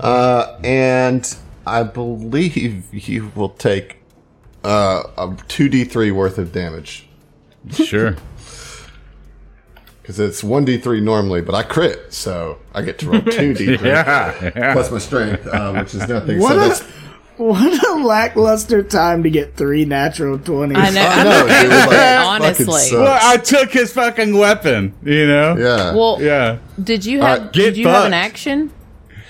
[0.00, 1.36] Uh, and
[1.66, 3.98] I believe you will take
[4.64, 7.08] uh, a two d three worth of damage
[7.70, 8.16] sure.
[10.02, 13.54] because it's one d three normally, but I crit, so I get to roll two
[13.54, 14.50] d three Yeah.
[14.54, 14.72] yeah.
[14.74, 16.38] plus my strength, uh, which is nothing.
[16.40, 16.80] What so a- that's
[17.38, 20.76] What a lackluster time to get three natural 20s.
[20.76, 21.06] I know.
[21.06, 22.98] I know, dude, like, Honestly.
[22.98, 24.94] Well, I took his fucking weapon.
[25.02, 25.56] You know.
[25.56, 25.94] yeah.
[25.94, 26.58] Well, Yeah.
[26.82, 28.70] did you have right, did you have an action?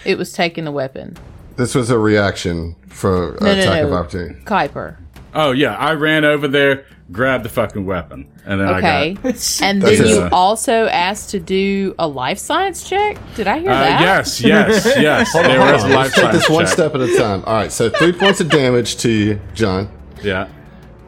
[0.04, 1.16] It was taking the weapon.
[1.56, 3.86] this was a reaction for No, no, attack no.
[3.88, 4.40] of opportunity.
[4.44, 4.96] Kuiper.
[5.34, 9.10] Oh yeah, I ran over there, grabbed the fucking weapon, and then Okay.
[9.10, 9.58] I got.
[9.62, 10.32] And then you it.
[10.32, 13.18] also asked to do a life science check?
[13.34, 14.00] Did I hear Uh, that?
[14.00, 15.32] yes, yes, yes.
[15.32, 16.72] there Hold was on, a let's take science this one check.
[16.74, 17.44] step at a time.
[17.46, 19.88] All right, so three points of damage to you, John.
[20.22, 20.48] Yeah.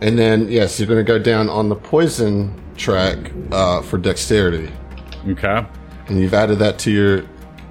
[0.00, 3.16] And then, yes, you're going to go down on the poison track
[3.52, 4.70] uh, for dexterity.
[5.28, 5.64] Okay.
[6.08, 7.24] And you've added that to your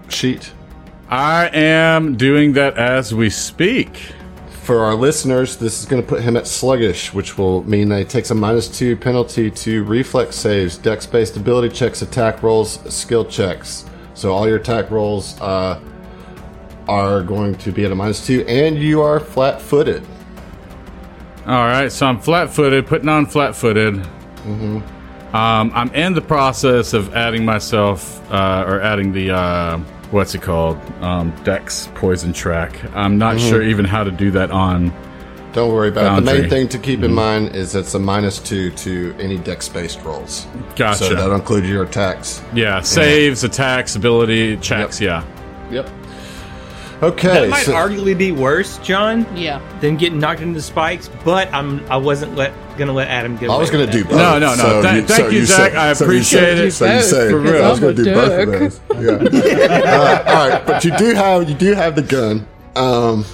[0.09, 0.51] sheet.
[1.09, 3.99] I am doing that as we speak.
[4.63, 7.99] For our listeners, this is going to put him at sluggish, which will mean that
[7.99, 12.79] he takes a minus two penalty to reflex saves, dex based ability checks, attack rolls,
[12.93, 13.83] skill checks.
[14.13, 15.81] So all your attack rolls uh,
[16.87, 20.07] are going to be at a minus two, and you are flat footed.
[21.45, 23.95] All right, so I'm flat-footed, putting on flat-footed.
[23.95, 25.35] Mm-hmm.
[25.35, 29.79] Um, I'm in the process of adding myself, uh, or adding the uh,
[30.13, 32.71] what's it called, um, Dex poison track.
[32.95, 33.49] I'm not Mm-hmm.
[33.49, 34.93] sure even how to do that on.
[35.53, 36.25] Don't worry about it.
[36.25, 39.69] The main thing to keep in mind is it's a minus two to any dex
[39.69, 40.47] based rolls.
[40.75, 41.03] Gotcha.
[41.03, 42.41] So that'll include your attacks.
[42.55, 44.99] yeah, saves, attacks, ability checks.
[45.01, 45.23] Yeah.
[45.69, 45.89] Yep.
[47.03, 47.27] Okay.
[47.27, 49.59] That might so- arguably be worse, John, Yeah.
[49.81, 51.09] than getting knocked into the spikes.
[51.23, 53.49] But I'm I wasn't let gonna let Adam get.
[53.49, 54.13] I was going to do both.
[54.13, 54.55] No, no, no.
[54.55, 55.73] So Thank- thank you, Zach.
[55.73, 56.71] I so appreciate it.
[56.71, 57.63] So you say, For real.
[57.63, 58.79] I was going to do a both of those.
[59.03, 59.83] Yeah.
[59.83, 63.25] uh, all right, but you do have you do have the gun, um,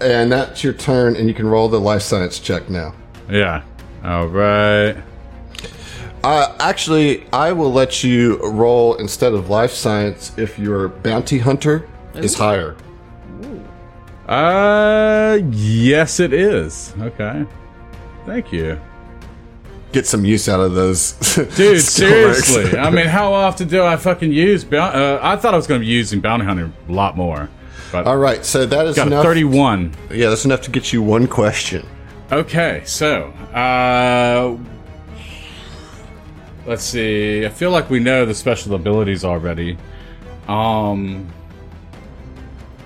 [0.00, 2.94] and that's your turn, and you can roll the life science check now.
[3.30, 3.62] Yeah.
[4.04, 4.96] All right.
[6.24, 11.88] Uh, actually, I will let you roll instead of life science if your bounty hunter
[12.14, 12.76] is higher.
[14.26, 16.92] Uh, yes, it is.
[17.00, 17.46] Okay.
[18.28, 18.78] Thank you.
[19.92, 21.12] Get some use out of those,
[21.56, 22.76] Dude, seriously.
[22.78, 24.98] I mean, how often do I fucking use bounty?
[24.98, 27.48] Uh, I thought I was going to be using bounty hunter a lot more,
[27.90, 29.24] but All right, so that is got enough.
[29.24, 29.94] 31.
[30.10, 31.86] Yeah, that's enough to get you one question.
[32.30, 34.58] Okay, so uh,
[36.66, 37.46] let's see.
[37.46, 39.78] I feel like we know the special abilities already.
[40.48, 41.32] Um,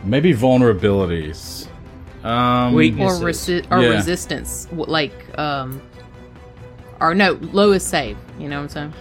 [0.04, 1.66] maybe vulnerabilities.
[2.24, 3.20] Um, Weakness.
[3.20, 3.88] or resi- or Yeah.
[3.90, 5.80] resistance, like um,
[7.00, 8.16] or no, lowest save.
[8.38, 8.92] You know what I'm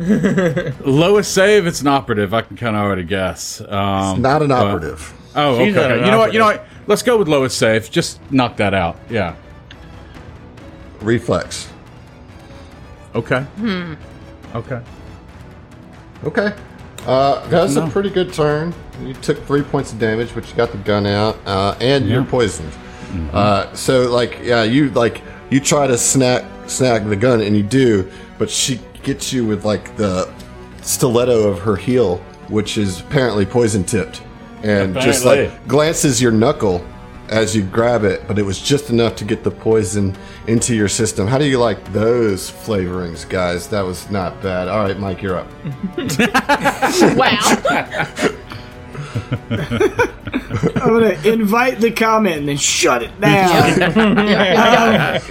[0.00, 0.74] saying?
[0.86, 1.66] lowest save.
[1.66, 2.32] It's an operative.
[2.32, 3.60] I can kind of already guess.
[3.60, 5.12] Um, Not an but- operative.
[5.34, 5.66] Oh, okay.
[5.66, 6.32] She's not You know what?
[6.34, 6.66] You know what?
[6.86, 7.90] Let's go with lowest save.
[7.90, 8.98] Just knock that out.
[9.08, 9.34] Yeah.
[11.00, 11.68] Reflex.
[13.14, 13.40] Okay.
[13.40, 13.94] Hmm.
[14.54, 14.80] Okay.
[16.24, 16.52] Okay.
[17.06, 17.86] Uh, that's No.
[17.86, 18.72] a pretty good turn.
[19.04, 22.20] You took three points of damage, but you got the gun out, uh, and you're
[22.20, 22.26] Yeah.
[22.30, 22.70] poisoned.
[23.32, 27.62] Uh, so like, yeah, you like you try to snag snag the gun, and you
[27.62, 28.06] do,
[28.38, 30.28] but she gets you with like the
[30.80, 34.22] stiletto of her heel, which is apparently poison tipped,
[34.62, 36.82] and just like glances your knuckle
[37.28, 40.14] as you grab it, but it was just enough to get the poison
[40.46, 41.26] into your system.
[41.26, 43.68] How do you like those flavorings, guys?
[43.68, 44.68] That was not bad.
[44.68, 45.46] All right, Mike, you're up.
[47.16, 47.38] Wow.
[49.40, 53.82] I'm gonna invite the comment and then shut it down.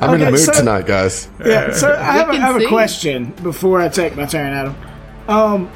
[0.00, 1.28] I'm in the Okay, mood so- tonight, guys.
[1.44, 1.72] yeah.
[1.72, 4.76] So I have, a, I have a question before I take my turn, Adam.
[5.28, 5.70] Um,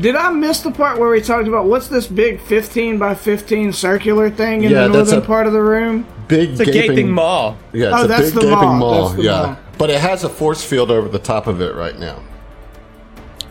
[0.00, 3.72] did I miss the part where we talked about what's this big 15 by 15
[3.72, 6.06] circular thing in Yeah, the northern a- part of the room?
[6.30, 7.56] Big It's a gaping maw.
[7.72, 8.74] Yeah, it's Oh, a that's big the gaping maw.
[8.78, 9.02] maw.
[9.08, 9.56] That's the yeah, maw.
[9.78, 12.16] but it has a force field over the top of it right now.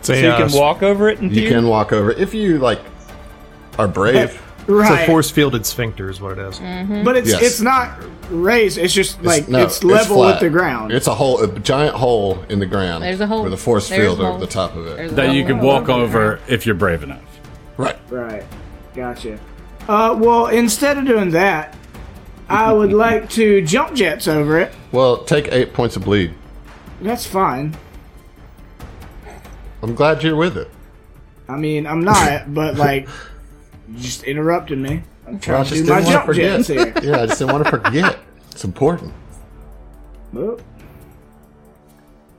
[0.02, 2.58] So, So you can walk over it and You can walk over it if you
[2.58, 2.80] like
[3.78, 4.42] are brave.
[4.68, 4.92] Right.
[4.92, 6.60] It's a force fielded sphincter is what it is.
[7.04, 7.42] but it's Yes.
[7.42, 7.98] it's not
[8.30, 8.78] raised.
[8.78, 10.92] It's just like no, it's level with the ground.
[10.92, 13.04] It's a hole, a giant hole in the ground.
[13.04, 13.44] There's a hole.
[13.44, 15.16] with a force field a over the top of it.
[15.16, 17.20] That you can walk over if you're brave enough.
[17.78, 17.98] right.
[18.10, 18.44] Right.
[18.96, 19.40] Gotcha.
[19.88, 21.76] Uh, well, instead of doing that,
[22.50, 24.74] I would like to jump jets over it.
[24.92, 26.34] Well, take eight points of bleed.
[27.02, 27.78] That's fine.
[29.82, 30.70] I'm glad you're with it.
[31.48, 33.08] I mean, I'm not, but like,
[33.88, 35.04] you just interrupted me.
[35.28, 36.94] I'm trying to do my jump jets here.
[37.04, 38.20] yeah, I just didn't want to forget.
[38.52, 39.14] It's important.
[40.36, 40.62] Oop.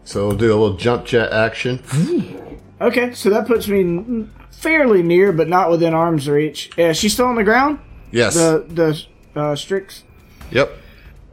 [0.05, 1.83] So we'll do a little jump jet action.
[2.81, 6.71] Okay, so that puts me fairly near, but not within arm's reach.
[6.79, 7.79] Yeah, she's still on the ground.
[8.11, 8.33] Yes.
[8.33, 9.05] The the
[9.35, 10.05] uh, Strix.
[10.51, 10.72] yep.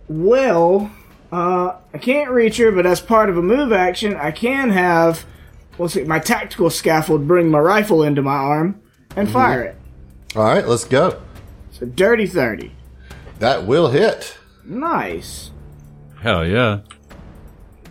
[0.08, 0.92] Well,
[1.32, 5.26] uh, I can't reach her, but as part of a move action, I can have,
[5.78, 8.82] let's see, my tactical scaffold bring my rifle into my arm
[9.16, 9.76] and fire it.
[10.36, 11.22] All right, let's go.
[11.72, 12.72] So dirty thirty.
[13.40, 14.38] That will hit.
[14.66, 15.52] Nice.
[16.22, 16.80] Hell yeah.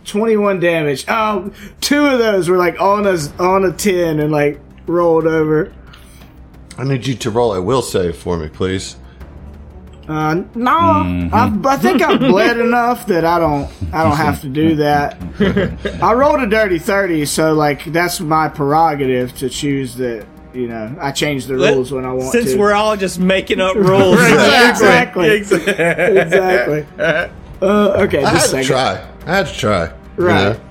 [0.05, 1.05] 21 damage.
[1.07, 1.51] Oh,
[1.81, 5.73] two of those were like on a on a 10 and like rolled over.
[6.77, 8.95] I need you to roll a will save for me, please.
[10.07, 14.47] Uh, no, I, I think I've bled enough that I don't I don't have to
[14.49, 15.17] do that.
[16.01, 20.25] I rolled a dirty 30, so like that's my prerogative to choose that.
[20.53, 22.39] You know, I change the rules when I want to.
[22.39, 22.57] Since to.
[22.57, 24.17] we're all just making up rules.
[24.19, 26.85] exactly, exactly.
[26.97, 27.27] Uh,
[27.61, 29.07] okay, I had just to try.
[29.25, 29.91] I had to try.
[30.15, 30.53] Right.
[30.55, 30.61] know?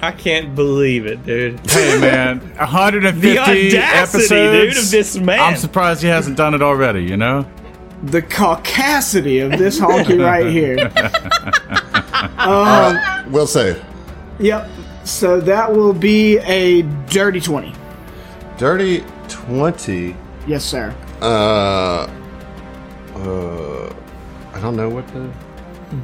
[0.00, 1.58] I can't believe it, dude.
[1.68, 3.76] Hey man, 150 The audacity,
[4.24, 4.74] episodes.
[4.74, 5.40] dude, of this man.
[5.40, 7.02] I'm surprised he hasn't done it already.
[7.04, 7.44] You know.
[8.04, 10.92] The caucasity of this honky right here.
[13.30, 13.82] We'll save.
[14.38, 14.68] Yep.
[15.04, 17.72] So that will be a dirty 20.
[18.58, 20.16] Dirty 20.
[20.46, 20.94] Yes, sir.
[21.20, 22.08] Uh.
[23.14, 23.92] Uh.
[24.52, 25.06] I don't know what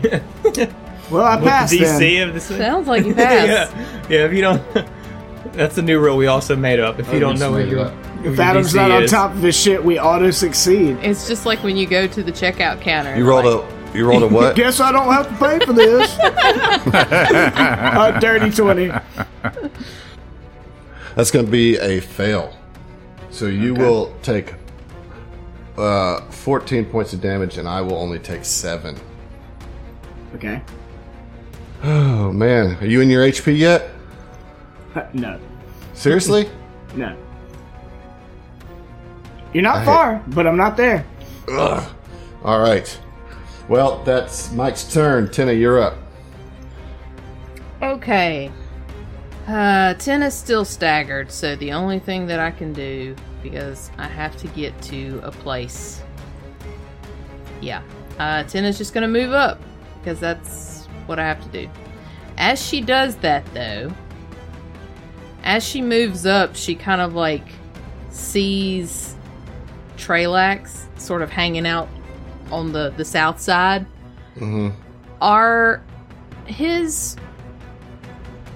[0.02, 0.70] the.
[1.10, 2.00] Well, I With passed the then.
[2.00, 2.44] DC of this.
[2.44, 3.74] Sounds like you passed.
[3.80, 4.24] yeah, yeah.
[4.26, 4.62] If you don't,
[5.52, 6.98] that's a new rule we also made up.
[6.98, 7.92] If you don't know what made it your,
[8.24, 10.98] If Adam's not on top of his shit, we auto succeed.
[11.02, 13.16] It's just like when you go to the checkout counter.
[13.16, 13.80] You rolled a.
[13.96, 14.54] You rolled a what?
[14.54, 16.16] Guess I don't have to pay for this.
[18.16, 18.92] a dirty 20.
[21.16, 22.56] That's going to be a fail.
[23.30, 24.54] So you will take
[25.76, 28.96] uh, 14 points of damage, and I will only take seven.
[30.34, 30.62] Okay.
[31.82, 33.90] Oh man, are you in your HP yet?
[35.14, 35.38] No.
[35.94, 36.48] Seriously?
[36.96, 37.16] No.
[39.52, 41.04] You're not I- far, but I'm not there.
[41.48, 41.92] Ugh.
[42.44, 43.00] All right.
[43.68, 45.30] Well, that's Mike's turn.
[45.30, 45.94] Tina, you're up.
[47.82, 48.50] Okay.
[49.46, 54.06] Uh, Ten is still staggered, so the only thing that I can do, because I
[54.08, 56.02] have to get to a place.
[57.60, 57.82] Yeah.
[58.18, 59.60] Uh, Ten is just gonna move up,
[60.00, 61.70] because that's what I have to do.
[62.36, 63.92] As she does that, though,
[65.44, 67.46] as she moves up, she kind of like
[68.10, 69.14] sees
[69.96, 71.88] Trelax sort of hanging out
[72.50, 73.86] on the, the south side.
[74.36, 74.70] Mm-hmm.
[75.20, 75.82] Are
[76.46, 77.16] his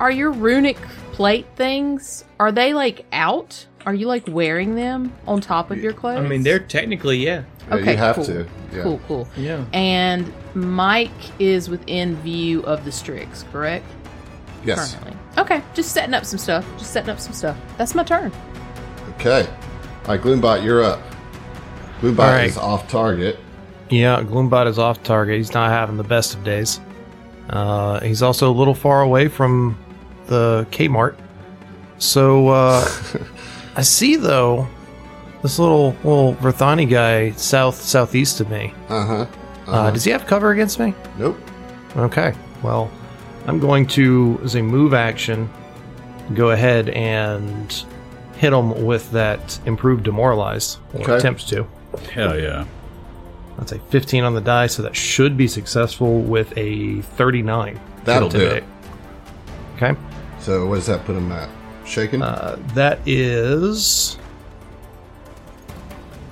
[0.00, 0.76] are your runic
[1.12, 3.66] plate things, are they like out?
[3.86, 6.18] Are you like wearing them on top of your clothes?
[6.24, 7.44] I mean, they're technically yeah.
[7.68, 8.24] Yeah, Okay, you have cool.
[8.24, 8.46] to.
[8.72, 8.82] Yeah.
[8.82, 9.28] cool, cool.
[9.36, 9.64] Yeah.
[9.72, 13.86] And Mike is within view of the Strix, correct?
[14.64, 14.94] Yes.
[14.96, 15.18] Currently.
[15.38, 16.66] Okay, just setting up some stuff.
[16.78, 17.56] Just setting up some stuff.
[17.76, 18.32] That's my turn.
[19.16, 19.46] Okay.
[19.46, 21.00] All right, Gloombot, you're up.
[22.00, 22.44] Gloombot All right.
[22.50, 23.38] is off target.
[23.90, 25.36] Yeah, Gloombot is off target.
[25.36, 26.80] He's not having the best of days.
[27.50, 29.78] Uh, he's also a little far away from
[30.26, 31.16] the Kmart.
[31.98, 32.88] So uh,
[33.76, 34.66] I see though
[35.42, 38.72] this little little Verthani guy south southeast of me.
[38.88, 39.26] Uh huh.
[39.66, 40.94] Uh, does he have cover against me?
[41.18, 41.38] Nope.
[41.96, 42.34] Okay.
[42.62, 42.90] Well,
[43.46, 45.50] I'm going to, as a move action,
[46.34, 47.84] go ahead and
[48.36, 51.16] hit him with that improved demoralized, or Okay.
[51.16, 51.66] attempt to.
[52.12, 52.64] Hell yeah.
[53.58, 57.78] That's a 15 on the die, so that should be successful with a 39.
[58.04, 58.64] That'll do intimidate.
[59.76, 59.94] Okay.
[60.40, 61.48] So what does that put him at?
[61.86, 62.22] Shaken?
[62.22, 64.16] Uh, that is.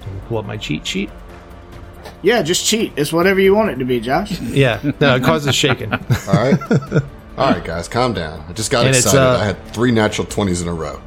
[0.00, 1.10] Let me pull up my cheat sheet.
[2.22, 2.92] Yeah, just cheat.
[2.96, 4.40] It's whatever you want it to be, Josh.
[4.40, 5.92] Yeah, no, it causes shaking.
[5.92, 5.98] All
[6.34, 6.58] right.
[7.36, 8.44] All right, guys, calm down.
[8.48, 9.20] I just got And it's, excited.
[9.20, 11.00] uh, I had three natural 20s in a row.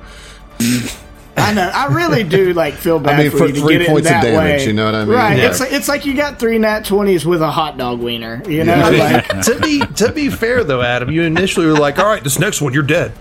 [1.37, 1.69] I know.
[1.73, 4.07] I really do like feel bad mean, for, for you to three get it points
[4.07, 4.67] of that damage, way.
[4.67, 5.13] you know what I mean?
[5.13, 5.37] Right.
[5.37, 5.49] Yeah.
[5.49, 8.41] It's like, it's like you got three nat twenties with a hot dog wiener.
[8.47, 9.25] You know, Yeah.
[9.31, 12.39] like to be to be fair though, Adam, you initially were like, "All right, this
[12.39, 13.11] next one, you're dead."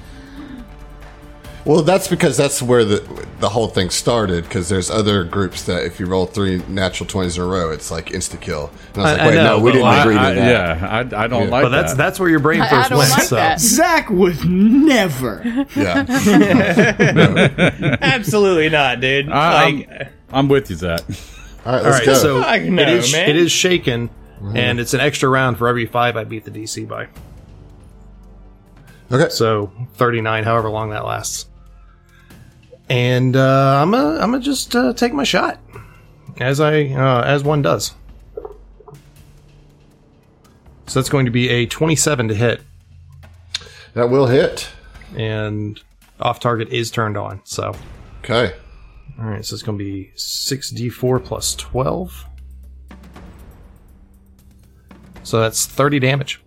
[1.67, 4.45] Well, that's because that's where the the whole thing started.
[4.45, 7.91] Because there's other groups that if you roll three natural 20s in a row, it's
[7.91, 8.71] like insta kill.
[8.93, 10.41] And I was I- like, I wait, know, no, we didn't I- agree I- to
[10.41, 10.79] that.
[10.81, 10.89] yeah,
[11.19, 11.49] I, I don't Yeah.
[11.51, 11.97] like But that's that.
[11.97, 13.11] that's where your brain I- I first don't went.
[13.13, 13.61] like so that.
[13.61, 15.43] Zach would never.
[15.75, 16.05] Yeah.
[18.03, 19.31] Absolutely not, dude.
[19.31, 21.01] I- like, I'm, I'm with you, Zach.
[21.65, 22.15] All right, let's right, go.
[22.15, 23.31] so Fuck no, it is man.
[23.31, 24.55] it is shaken, mm-hmm.
[24.55, 27.09] and it's an extra round for every five I beat the DC by.
[29.11, 29.31] okay.
[29.31, 31.47] So 39, however long that lasts.
[32.89, 35.59] And uh, I'm gonna I'm gonna just uh, take my shot,
[36.39, 37.95] as I uh, as one does.
[40.87, 42.61] So that's going to be a 27 to hit,
[43.95, 44.69] That will hit.
[45.17, 45.81] and
[46.21, 47.41] off target is turned on.
[47.45, 47.75] So
[48.23, 48.53] Okay.
[49.19, 52.27] all right, so it's going to be 6d4 plus 12.
[55.23, 56.43] So that's 30 damage.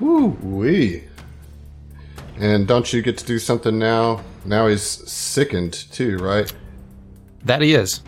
[0.00, 1.04] Woo wee.
[2.38, 4.20] And don't you get to do something now?
[4.46, 6.52] Now he's sickened too, right?
[7.44, 8.00] That he is.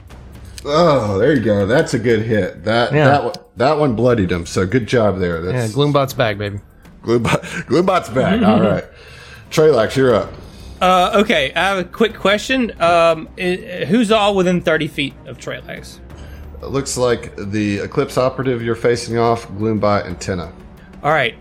[0.65, 1.67] Oh, there you go.
[1.67, 2.65] That's a good hit.
[2.65, 3.05] That Yeah.
[3.09, 4.47] that one, that one bloodied him.
[4.47, 5.45] So good job there.
[5.45, 6.61] Yeah, That's Gloombot's back, baby.
[7.03, 8.43] Gloombot, Gloombot's back.
[8.43, 8.85] All right.
[9.51, 10.33] Trelax, you're up.
[10.81, 12.71] uh, okay, I have a quick question.
[12.83, 15.99] Um, i- who's all within 30 feet of Trelax?
[16.63, 20.53] It looks like the Eclipse operative you're facing off, Gloombot and Tenna.
[21.05, 21.37] All right,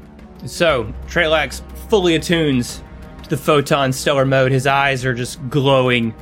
[0.45, 2.84] so Trelax fully attunes to
[3.30, 4.52] the photon stellar mode.
[4.52, 6.14] His eyes are just glowing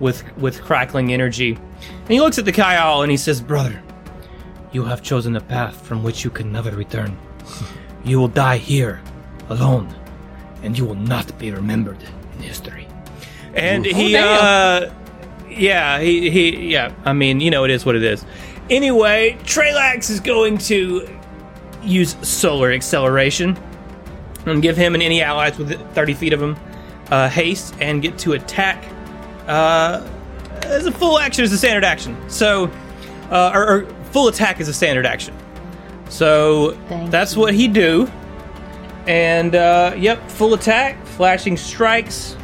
[0.00, 1.54] with with crackling energy.
[1.54, 3.82] And he looks at the Kyle and he says, "Brother,
[4.72, 7.16] you have chosen a path from which you can never return.
[8.06, 9.00] You will die here,
[9.48, 9.88] alone,
[10.62, 12.02] and you will not be remembered
[12.36, 12.86] in history."
[13.54, 14.92] And he, uh,
[15.48, 16.92] yeah, he, he, yeah.
[17.06, 18.22] I mean, you know, it is what it is.
[18.68, 21.08] Anyway, Trelax is going to
[21.82, 23.56] use solar acceleration
[24.46, 26.56] and give him and any allies within 30 feet of him
[27.10, 28.84] uh, haste and get to attack
[29.46, 30.06] uh,
[30.62, 32.16] as a full action as a standard action.
[32.28, 32.70] So,
[33.30, 35.34] uh, or, or full attack is a standard action.
[36.08, 37.40] So Thank that's you.
[37.40, 38.10] what he do.
[39.06, 42.36] And uh, yep, full attack, flashing strikes.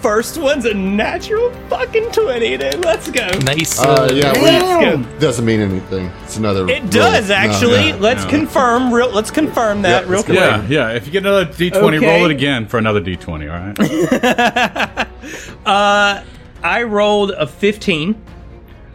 [0.00, 2.84] First one's a natural fucking 20, dude.
[2.84, 3.26] Let's go.
[3.42, 3.80] Nice.
[3.80, 5.12] Uh, yeah, Damn.
[5.12, 6.06] we, doesn't mean anything.
[6.22, 6.68] It's another.
[6.68, 7.28] It does roll.
[7.28, 7.92] No, actually.
[7.94, 8.30] let's no.
[8.30, 8.94] confirm.
[8.94, 10.38] Real, let's confirm that Yeah, real let's quick.
[10.38, 10.90] Yeah, yeah.
[10.90, 12.06] If you get another D20, Okay.
[12.06, 15.08] roll it again for another D20, all right?
[15.66, 16.24] Uh,
[16.62, 18.14] I rolled a 15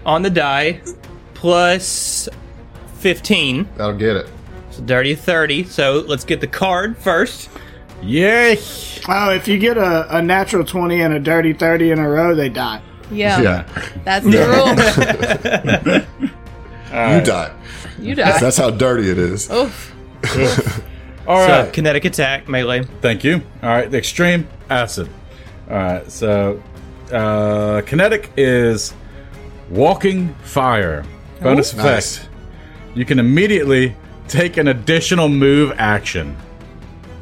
[0.06, 0.82] on the die
[1.36, 2.28] plus
[2.96, 4.30] 15, That'll get it.
[4.72, 5.66] so dirty 30.
[5.66, 7.50] So let's get the card first.
[8.04, 8.58] Yay!
[9.08, 12.36] Oh, if you get a, a natural twenty and a dirty thirty in a row,
[12.36, 12.82] they die.
[13.12, 13.66] Yeah, Yeah.
[14.04, 16.08] that's the rule.
[16.94, 17.52] You die.
[18.00, 18.40] You die.
[18.40, 19.50] That's how dirty it is.
[19.52, 19.94] Oof.
[21.28, 22.84] All So kinetic attack melee.
[23.02, 23.42] Thank you.
[23.64, 25.10] All right, the extreme acid.
[25.72, 26.62] All right, so
[27.12, 28.94] uh, kinetic is
[29.72, 31.04] walking fire.
[31.42, 31.78] Bonus Ooh.
[31.80, 31.96] effect.
[31.96, 32.30] Nice.
[32.94, 33.96] You can immediately
[34.28, 36.38] take an additional move action.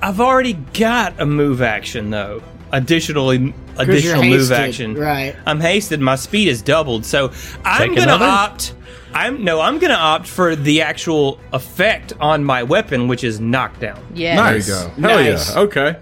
[0.02, 2.42] I've already got a move action though.
[2.74, 3.38] Additionally,
[3.76, 4.96] 'Cause you're additional move hasted, action.
[4.96, 5.36] right.
[5.46, 6.00] I'm hasted.
[6.00, 7.06] My speed is doubled.
[7.06, 7.32] So
[7.66, 8.26] I'm gonna another?
[8.26, 8.74] opt.
[9.14, 9.60] I'm no.
[9.60, 14.00] I'm gonna opt for the actual effect on my weapon, which is knockdown.
[14.14, 14.38] Yes.
[14.38, 14.68] Nice.
[14.68, 15.54] There you Hell Nice.
[15.54, 15.60] yeah.
[15.62, 15.96] Okay.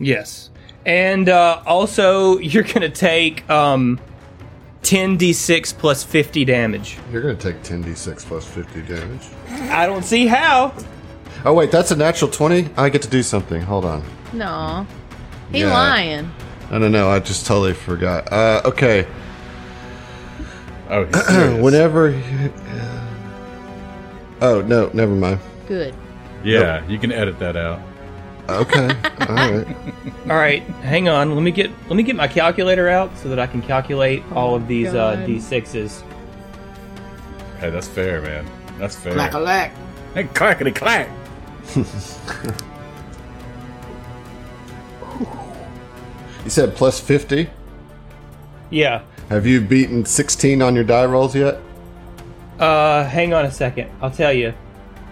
[0.00, 0.50] Yes.
[0.84, 3.98] And uh, also, you're going to take um,
[4.82, 6.96] 10d6 plus 50 damage.
[7.12, 9.22] You're gonna take 10d6 plus 50 damage.
[9.70, 10.72] I don't see how.
[11.46, 12.70] Oh wait, that's a natural 20.
[12.76, 13.62] I get to do something.
[13.62, 14.02] Hold on.
[14.32, 14.86] No.
[15.52, 15.72] He Yeah.
[15.72, 16.30] lying.
[16.70, 17.08] I don't know.
[17.08, 18.32] I just totally forgot.
[18.32, 19.06] Uh, okay.
[20.90, 21.62] Oh, he's serious.
[21.62, 22.10] Whenever.
[22.10, 22.52] you-
[24.42, 25.40] Oh no, never mind.
[25.66, 25.94] Good.
[26.44, 27.80] yeah, you can edit that out.
[28.48, 28.88] Okay,
[29.20, 29.66] all right.
[30.28, 31.34] All right, hang on.
[31.34, 34.54] Let me get let me get my calculator out so that I can calculate all
[34.54, 36.02] of these uh, d6s.
[37.60, 38.46] Hey, that's fair, man.
[38.78, 39.14] That's fair.
[39.14, 39.72] Clack a lack.
[40.12, 41.08] Hey, clackety clack.
[46.44, 47.50] You said plus 50.
[48.70, 49.02] Yeah.
[49.30, 51.58] Have you beaten 16 on your die rolls yet?
[52.60, 53.90] Uh, hang on a second.
[54.00, 54.54] I'll tell you.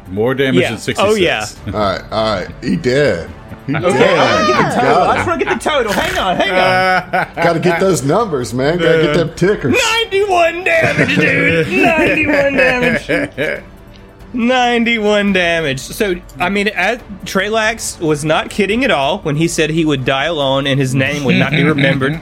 [0.07, 0.71] More damage Yeah.
[0.71, 1.01] than 66.
[1.13, 1.45] Oh, yeah.
[1.67, 2.49] All right, all right.
[2.63, 3.29] He did.
[3.67, 3.85] He did.
[3.85, 5.03] Okay, I want to get the total.
[5.03, 5.93] I Got just want to get the total.
[5.93, 7.35] Hang on, hang on.
[7.45, 8.79] Got to get those numbers, man.
[8.79, 9.75] Got to get them tickers.
[10.11, 11.67] 91 damage, dude.
[11.69, 13.65] 91 damage.
[14.35, 15.81] 91 damage.
[15.81, 20.05] So, I mean, as, Trelax was not kidding at all when he said he would
[20.05, 22.21] die alone and his name would not be remembered.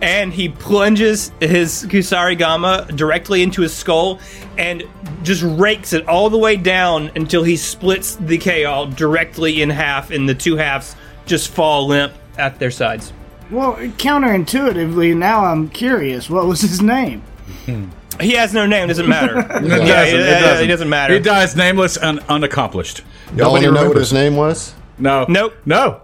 [0.00, 4.20] And he plunges his Kusari Gama directly into his skull
[4.56, 4.84] and
[5.22, 10.10] just rakes it all the way down until he splits the Kaal directly in half,
[10.10, 10.94] and the two halves
[11.26, 13.12] just fall limp at their sides.
[13.50, 16.30] Well, counterintuitively, now I'm curious.
[16.30, 17.22] What was his name?
[17.64, 17.86] Hmm.
[18.20, 19.34] He has no name, doesn't matter.
[19.36, 20.62] yeah, doesn't, yeah, it yeah, doesn't.
[20.64, 21.14] He doesn't matter.
[21.14, 23.02] He dies nameless and unaccomplished.
[23.34, 24.74] Y'all want Nobody to know what his name was?
[24.98, 25.24] No.
[25.28, 25.54] Nope.
[25.64, 26.02] No.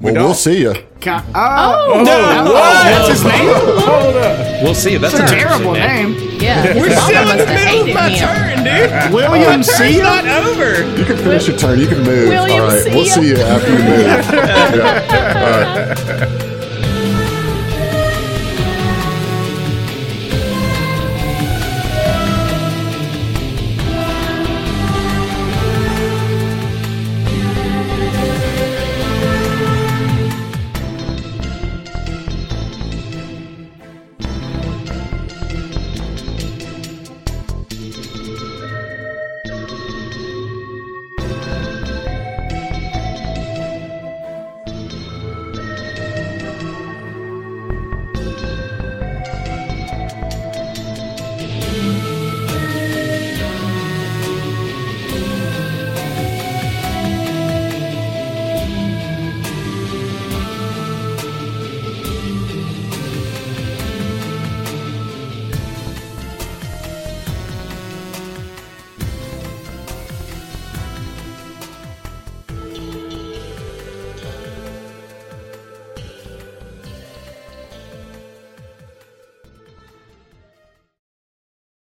[0.00, 0.24] Well, don't.
[0.24, 0.74] we'll see you.
[1.00, 3.46] Ca- oh, Oh, that's his name.
[4.64, 4.96] We'll see.
[4.96, 6.40] That's That's an a terrible interesting name.
[6.40, 6.62] Yeah.
[6.72, 8.18] His mama must have hated him.
[8.18, 9.14] Turn, dude.
[9.14, 9.98] William C.
[9.98, 10.84] not over.
[10.98, 11.78] You can finish your turn.
[11.78, 12.28] You can move.
[12.30, 14.06] William, All right, see we'll see you after you move.
[14.72, 15.44] Yeah.
[15.44, 16.41] All right.